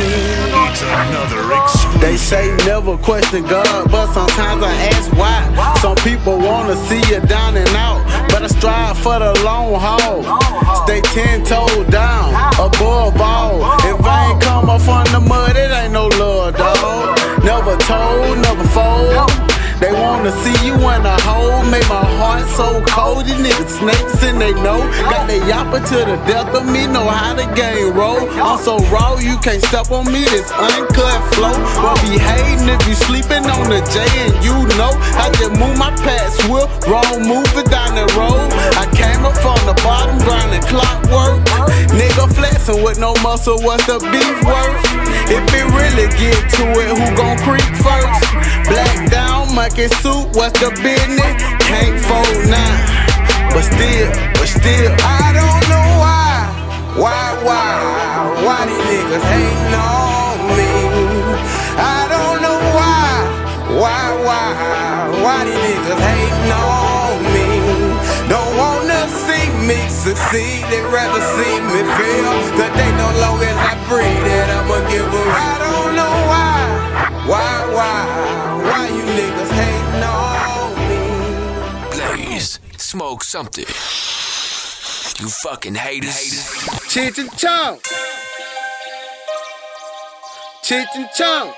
It's 0.63 0.81
another 0.81 1.43
exclusive. 1.59 1.82
They 2.03 2.17
say 2.17 2.53
never 2.65 2.97
question 2.97 3.43
God, 3.43 3.89
but 3.89 4.11
sometimes 4.13 4.61
I 4.61 4.73
ask 4.91 5.09
why. 5.13 5.39
Some 5.81 5.95
people 6.03 6.37
wanna 6.37 6.75
see 6.87 7.01
you 7.09 7.21
down 7.21 7.55
and 7.55 7.69
out, 7.69 8.03
but 8.27 8.43
I 8.43 8.47
strive 8.47 8.97
for 8.97 9.19
the 9.19 9.31
long 9.45 9.79
haul. 9.79 10.21
Stay 10.83 10.99
ten 11.15 11.45
toes 11.45 11.87
down, 11.87 12.27
above 12.59 13.21
all. 13.21 13.55
If 13.87 14.05
I 14.05 14.31
ain't 14.31 14.41
come 14.41 14.69
up 14.69 14.81
from 14.81 15.05
the 15.13 15.21
mud, 15.21 15.55
it 15.55 15.71
ain't 15.71 15.93
no 15.93 16.07
love, 16.19 16.57
dog. 16.57 17.17
Never 17.41 17.77
told, 17.77 18.37
never 18.37 18.67
fold. 18.75 19.52
They 19.79 19.91
wanna 19.91 20.31
see 20.43 20.55
you 20.65 20.75
in 20.75 21.05
a 21.05 21.17
hole, 21.21 21.63
Made 21.71 21.87
my 21.89 22.05
heart 22.19 22.47
so 22.55 22.83
cold. 22.85 23.25
These 23.25 23.41
niggas 23.41 23.79
snakes 23.79 24.23
and 24.23 24.39
they 24.39 24.53
know. 24.61 24.79
Got 25.09 25.27
they 25.27 25.39
yapper 25.39 25.81
to 25.89 25.97
the 26.05 26.17
death 26.27 26.53
of 26.53 26.65
me, 26.65 26.87
know 26.87 27.07
how 27.07 27.33
the 27.33 27.47
game 27.55 27.93
roll. 27.93 28.29
I'm 28.39 28.59
so 28.59 28.77
raw, 28.93 29.17
you 29.17 29.37
can't 29.39 29.63
step 29.63 29.91
on 29.91 30.05
me, 30.11 30.23
this 30.25 30.51
uncut 30.51 31.19
flow. 31.33 31.55
But 31.81 31.97
be 32.03 32.17
hating 32.17 32.69
if 32.69 32.81
you 32.87 32.95
sleeping 32.95 33.45
on 33.49 33.69
the 33.69 33.81
J 33.93 34.05
and 34.25 34.35
you 34.43 34.55
know. 34.77 34.93
I 35.17 35.29
just 35.37 35.53
move 35.59 35.77
my 35.77 35.91
past 36.05 36.43
wheel, 36.49 36.67
wrong 36.87 37.25
moving 37.25 37.67
down 37.69 37.95
the 37.95 38.07
road. 38.17 38.49
I 38.77 38.85
came 38.93 39.25
up 39.25 39.37
from 39.37 39.59
the 39.65 39.75
bottom, 39.83 40.17
grinding 40.25 40.63
clockwork. 40.69 41.41
Nigga 41.93 42.25
flexing 42.33 42.83
with 42.83 42.99
no 42.99 43.13
muscle, 43.21 43.59
what's 43.61 43.85
the 43.85 43.99
beef 43.99 44.37
worth? 44.45 44.81
If 45.29 45.45
it 45.53 45.65
really 45.73 46.07
get 46.17 46.41
to 46.57 46.65
it, 46.81 46.89
who 46.93 47.05
gon' 47.15 47.37
creep 47.45 47.69
first? 47.81 48.21
Black 48.67 49.09
down, 49.11 49.53
monkey 49.63 49.87
suit, 50.03 50.27
what's 50.35 50.59
the 50.59 50.67
business? 50.83 51.33
Can't 51.63 51.95
fold 52.03 52.43
now, 52.51 52.75
but 53.55 53.63
still, 53.63 54.11
but 54.35 54.49
still, 54.51 54.91
I 54.99 55.31
don't 55.39 55.63
know 55.71 55.87
why, 56.03 56.35
why, 56.99 57.23
why, 57.47 57.71
why 58.43 58.59
these 58.67 58.83
niggas 58.91 59.23
hating 59.23 59.75
on 59.79 60.35
me? 60.59 60.67
I 61.79 61.99
don't 62.11 62.39
know 62.43 62.59
why, 62.75 63.07
why, 63.79 64.03
why, 64.27 64.47
why 65.23 65.37
these 65.47 65.55
niggas 65.55 66.01
hating 66.11 66.51
on 66.51 67.23
me? 67.31 67.47
Don't 68.27 68.53
wanna 68.59 69.07
see 69.07 69.47
me 69.63 69.79
succeed, 69.87 70.67
they 70.67 70.83
rather 70.91 71.23
see 71.39 71.55
me 71.71 71.79
fail. 71.95 72.35
Cause 72.59 72.73
they 72.75 72.89
know 72.99 73.11
long 73.23 73.39
as 73.39 73.55
I 73.55 73.79
breathe 73.87 74.23
that 74.27 74.47
I'ma 74.59 74.77
give. 74.91 75.07
I 75.07 75.55
don't 75.63 75.95
know 75.95 76.15
why, 76.27 76.51
why, 77.31 77.53
why, 77.71 78.42
niggas 79.17 79.51
hating 79.59 80.03
on 80.03 80.73
me? 80.89 81.03
Blaze, 81.91 82.59
smoke 82.77 83.23
something. 83.23 83.65
You 85.19 85.29
fucking 85.29 85.75
haters. 85.75 86.33
Cheech 86.91 87.17
and 87.19 87.31
Chong. 87.37 87.79
Cheech 90.63 90.95
and 90.95 91.09
Chong. 91.15 91.53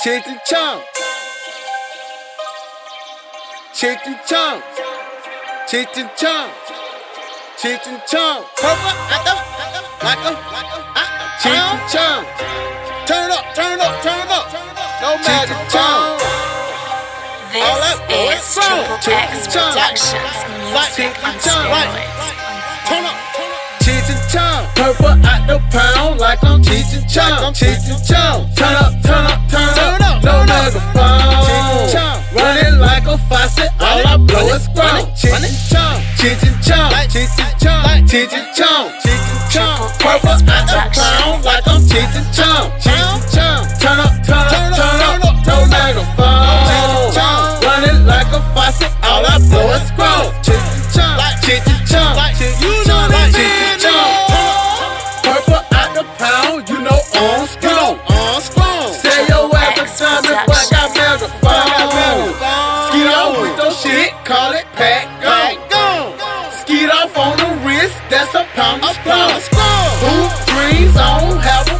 Cheech 0.00 0.26
and 0.26 0.40
Chong. 0.46 0.80
Cheech 3.74 4.06
and 4.06 4.20
Chong. 4.28 4.62
Cheech 5.68 5.96
and 5.96 6.10
Chong. 6.16 6.50
Cheech 7.58 7.86
and 7.86 8.02
Chong. 8.06 8.44
Purple, 8.56 8.94
I 9.10 9.18
go, 9.26 9.34
like 10.06 10.22
a, 10.24 10.32
uh-uh. 11.00 11.40
Cheech 11.42 11.68
and 11.74 11.82
Chong. 11.92 12.24
Turn 13.06 13.30
up, 13.32 13.44
turn 13.54 13.80
up, 13.80 14.02
turn 14.02 14.28
up. 14.28 14.31
No 15.02 15.18
magic 15.18 15.58
Chong. 15.66 16.14
All 17.58 17.78
that 17.82 17.98
boy, 18.06 18.30
This 18.30 18.38
is 18.38 18.54
song. 18.54 18.86
Triple 19.02 19.18
X. 19.18 19.50
Productions, 19.50 20.38
music 20.70 21.10
Cheech 21.10 21.18
on 21.18 21.34
and 21.34 21.42
Chong. 21.42 21.66
Steroids. 21.66 22.30
Turn 22.86 23.02
up. 23.10 23.18
Cheech 23.82 24.06
and 24.14 24.22
Chong. 24.30 24.62
Purple 24.78 25.18
at 25.26 25.42
the 25.50 25.58
pound 25.74 26.20
like 26.20 26.38
I'm 26.44 26.62
Cheech 26.62 26.94
and 26.94 27.02
Chong. 27.10 27.50
Cheech 27.50 27.82
and 27.90 27.98
Chong. 28.06 28.46
Turn 28.54 28.78
up, 28.78 28.94
turn 29.02 29.26
up, 29.26 29.42
turn 29.50 30.02
up. 30.06 30.22
No 30.22 30.46
megaphone. 30.46 31.18
Cheech 31.50 31.82
and 31.82 31.90
Chong. 31.90 32.21
Running 32.34 32.78
like 32.80 33.06
a 33.06 33.18
faucet. 33.28 33.70
All 33.80 34.06
I 34.06 34.16
blow 34.16 34.48
is 34.54 34.66
ground. 34.68 35.08
Cheech 35.12 35.36
and 35.36 35.52
Chong. 35.68 36.00
And 36.22 36.62
Chong. 36.64 36.88
Cheech 37.12 37.36
and 37.38 37.52
Chong. 37.60 38.08
Cheech 38.08 38.32
and 38.32 38.48
Chong. 38.56 38.88
Cheech 39.04 39.26
and 39.28 39.52
Chong. 39.52 39.90
Purple 40.00 40.30
at 40.48 40.64
the 40.66 40.80
pound 40.96 41.44
like 41.44 41.66
I'm 41.68 41.80
Cheech 41.82 42.16
and 42.16 42.28
Chong. 42.32 42.70
Cheech 42.80 42.96
and 42.96 43.22
Chong. 43.34 43.62
Turn 43.80 43.98
up, 44.00 44.12
turn 44.24 44.48
up, 44.48 44.72
turn 44.72 45.12
up. 45.12 45.12
No. 45.12 45.22
Cheech 45.44 46.88
and 46.88 47.12
Chong. 47.12 47.60
Running 47.62 48.06
like 48.06 48.32
a 48.32 48.40
faucet. 48.54 48.92
All 49.02 49.24
I 49.26 49.38
blow 49.50 49.68
is 49.76 49.90
ground. 49.92 50.32
Cheech 50.40 50.56
and 50.56 50.84
Chong. 50.94 51.16
Cheech 51.44 51.68
and 51.68 51.84
Chong. 51.88 52.16
And 52.16 52.86
Chong. 52.86 52.91
That's 68.80 68.96
a 68.96 69.02
pound 69.02 69.32
of 69.32 69.42
pound. 69.50 69.92
Hoop 70.02 70.32
dreams, 70.48 70.96
I 70.96 71.20
don't 71.20 71.40
have 71.40 71.71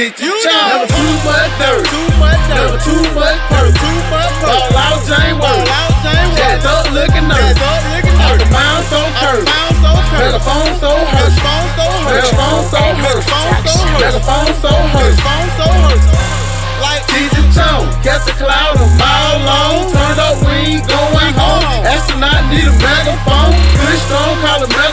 Chong. 0.00 0.08
Cheech 0.08 0.24
and 0.24 0.32
Chong. 0.40 0.64
Never 0.72 0.88
too 0.96 1.12
much 1.28 1.52
dirt. 1.60 1.84
Too 1.84 2.08
much 2.16 2.40
dirt. 2.48 2.56
Never 2.56 2.78
too 2.80 3.04
much 3.12 3.40
perk. 3.52 3.68
Too 3.76 3.98
much 4.08 4.32
perk. 4.40 4.48
Ball 4.48 4.80
out 4.80 5.04
Jane 5.04 5.36
out 5.36 5.92
Jane 6.00 6.32
Jacked 6.40 6.64
up 6.64 6.88
looking 6.96 7.28
nervous. 7.28 7.52
Jacked 7.52 7.68
up 7.68 7.84
looking 7.92 8.16
nervous. 8.16 8.40
The 8.40 8.48
mound 8.48 8.82
so 8.88 9.00
curved. 9.20 9.44
Megaphone 10.16 10.72
so 10.80 10.92
hurt. 11.04 11.36
Megaphone 11.36 11.68
so 11.76 11.84
hurt. 12.00 12.16
Megaphone 12.16 12.64
so 12.72 12.80
hurt. 12.96 13.20
Megaphone 14.00 14.52
so 14.56 14.72
hurt. 14.88 16.00
Like 16.80 17.04
and 17.12 17.52
Chong. 17.52 17.84
Catch 18.00 18.24
a 18.24 18.34
cloud 18.40 18.80
a 18.80 18.88
mile 18.96 19.36
long. 19.44 19.84
Turned 19.92 20.16
up, 20.16 20.40
we 20.40 20.80
ain't 20.80 20.88
going 20.88 21.32
home. 21.36 21.60
Astronaut 21.84 22.48
need 22.48 22.64
a 22.64 22.72
megaphone. 22.80 23.52
Good 23.76 24.00
strong, 24.08 24.32
call 24.40 24.64
it 24.64 24.72
megaphone. 24.72 24.89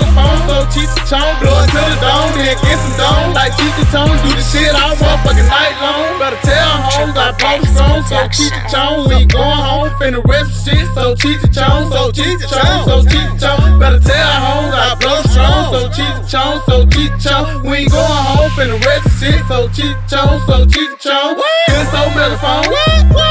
Cheech 0.74 0.92
and 0.92 1.08
Chong 1.08 1.34
blow 1.40 1.64
it 1.64 1.70
to 1.72 1.82
the 1.82 1.98
dome. 2.04 2.32
Then 2.38 2.58
get 2.62 2.78
some 2.80 2.96
dome. 3.00 3.34
Like 3.34 3.54
Cheech 3.58 3.78
and 3.78 3.90
Chong 3.92 4.14
do 4.24 4.30
the 4.34 4.44
shit 4.44 4.74
all 4.76 4.96
motherfucking 4.98 5.48
night 5.48 5.76
long. 5.80 6.20
Better 6.20 6.40
tell 6.44 6.72
homes 6.88 7.16
I 7.18 7.32
bought 7.38 7.62
the 7.62 7.70
song. 7.72 8.00
So 8.08 8.18
Cheech 8.32 8.54
and 8.54 8.68
Chong, 8.72 9.08
we 9.10 9.26
going 9.26 9.62
home. 9.62 9.90
Finna 10.00 10.22
rest 10.26 10.66
shit. 10.66 10.86
So 10.96 11.16
Cheech 11.16 11.44
and 11.44 11.54
Chong, 11.54 11.92
so 11.92 12.12
Cheech 12.12 12.42
and 12.42 12.52
Chong, 12.52 12.80
so 12.86 12.96
Cheech 13.08 13.32
and 13.32 13.40
Chong. 13.40 13.80
Better 13.80 14.00
tell 14.00 14.32
homes 14.42 14.74
I 14.74 14.96
blow 15.00 15.22
strong. 15.30 15.64
So 15.72 15.80
Cheech 15.96 16.18
and 16.18 16.28
Chong, 16.28 16.62
so 16.68 16.86
Cheech 16.86 17.12
and 17.12 17.22
Chong. 17.22 17.64
We 17.64 17.86
ain't 17.86 17.92
going 17.92 18.24
home. 18.28 18.52
Finna 18.58 18.78
rest 18.86 19.08
shit. 19.20 19.40
So 19.48 19.68
Cheech 19.70 19.96
and 19.96 20.10
Chong, 20.10 20.40
so 20.48 20.66
Cheech 20.66 20.90
and 20.90 21.00
Chong. 21.00 21.36
Good 21.38 21.88
so 21.94 22.02
megaphone. 22.14 22.66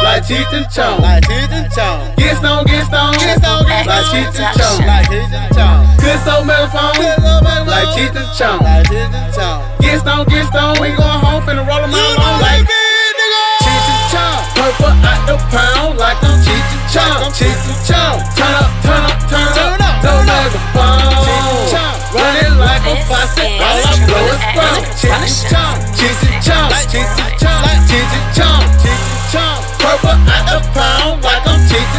Like 0.03 0.23
Cheech 0.25 0.53
and 0.55 0.67
Chong. 0.71 1.01
Like 1.03 1.25
Cheech 1.25 1.53
and 1.53 1.69
Chong. 1.73 2.15
Get 2.17 2.37
stone, 2.39 2.65
get 2.67 2.87
stone. 2.87 3.13
Get 3.19 3.39
stone, 3.43 3.65
get. 3.67 3.87
Like 3.87 4.07
Cheech 4.11 4.39
and 4.39 4.53
Chong. 4.57 4.87
Like 4.87 5.07
Cheech 5.07 5.33
and 5.35 5.55
Chong. 5.55 5.83
Good 5.99 6.19
so 6.25 6.45
megaphone. 6.45 7.26
Like 7.67 7.89
Cheech 7.95 8.15
and 8.15 8.31
Chong. 8.39 8.61
Like 8.63 8.87
Cheech 8.87 9.11
and 9.11 9.35
Chong. 9.35 9.63
Get 9.81 10.01
stone, 10.01 10.25
get 10.31 10.47
stone. 10.47 10.75
We 10.81 10.89
going 10.95 11.21
home. 11.25 11.43
Finna 11.43 11.67
roll 11.67 11.83
'em 11.83 11.95
out 11.95 12.19
long 12.19 12.41
like 12.41 12.63
Cheech 13.63 13.89
and 13.93 14.03
Chong. 14.13 14.41
Purple 14.55 14.95
out 15.11 15.21
the 15.27 15.37
pound 15.51 15.99
like 15.99 16.23
I'm 16.23 16.39
Cheech 16.45 16.71
and 16.75 16.85
Chong. 16.95 17.33
Cheech 17.39 17.65
and 17.71 17.81
Chong. 17.89 18.17
Turn 18.39 18.55
up, 18.63 18.71
turn 18.85 19.05
up, 19.11 19.19
turn 19.31 19.81
up. 19.83 19.97
No 20.07 20.13
megaphone. 20.23 21.17
Running 22.15 22.55
like 22.59 22.85
a 22.87 22.95
faucet. 23.09 23.51
All 23.61 23.81
I 23.91 23.95
blow 24.07 24.25
is 24.35 24.45
ground. 24.55 24.85
Cheech 25.01 25.11
and 25.11 25.35
Chong. 25.51 25.77
Cheech 25.99 26.23
and 26.27 26.39
Chong. 26.47 26.69
Cheech 26.93 27.19
and 27.23 27.35
Chong. 27.43 27.61
Cheech 27.91 28.15
and 28.17 28.27
Chong. 28.37 28.63
Cheech 28.83 29.07
and 29.11 29.25
Chong. 29.33 29.61
Purple 29.83 30.17
out 30.35 30.45
the 30.49 30.59
pound 30.73 31.23
like 31.23 31.45
I'm 31.47 31.61
Cheech 31.69 31.96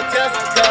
Got 0.00 0.69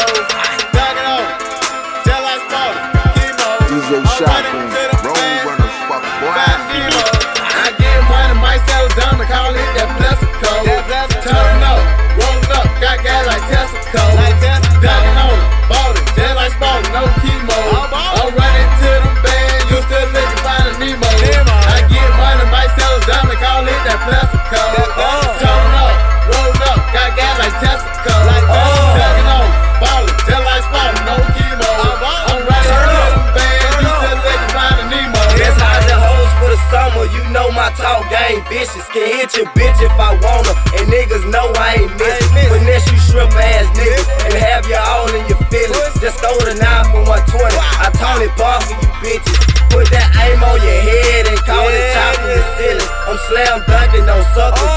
vicious. 38.49 38.85
Can 38.89 39.05
hit 39.05 39.37
your 39.37 39.47
bitch 39.53 39.79
if 39.79 39.93
I 39.95 40.17
wanna. 40.19 40.53
And 40.75 40.89
niggas 40.89 41.23
know 41.29 41.53
I 41.55 41.85
ain't 41.85 41.93
missing. 41.95 42.33
Finesse 42.49 42.89
you 42.91 42.99
shrimp 42.99 43.31
ass 43.37 43.69
niggas. 43.77 44.07
And 44.25 44.33
have 44.33 44.65
you 44.65 44.75
all 44.75 45.07
in 45.13 45.23
your 45.29 45.39
feelings. 45.47 45.93
Just 46.01 46.19
throw 46.19 46.35
the 46.43 46.57
knife 46.57 46.89
for 46.91 47.05
120. 47.05 47.55
I 47.55 47.87
Tony 47.95 48.27
Bar 48.35 48.59
for 48.65 48.75
you 48.75 48.89
bitches. 49.05 49.37
Put 49.69 49.85
that 49.93 50.09
aim 50.25 50.41
on 50.41 50.57
your 50.65 50.81
head 50.81 51.29
and 51.29 51.37
call 51.45 51.69
it 51.69 51.85
chopping 51.93 52.33
your 52.33 52.45
ceiling. 52.57 52.89
I'm 53.05 53.17
slam 53.29 53.61
dunking 53.69 54.09
on 54.09 54.25
suckers. 54.33 54.68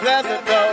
Plastic 0.00 0.46
code. 0.46 0.67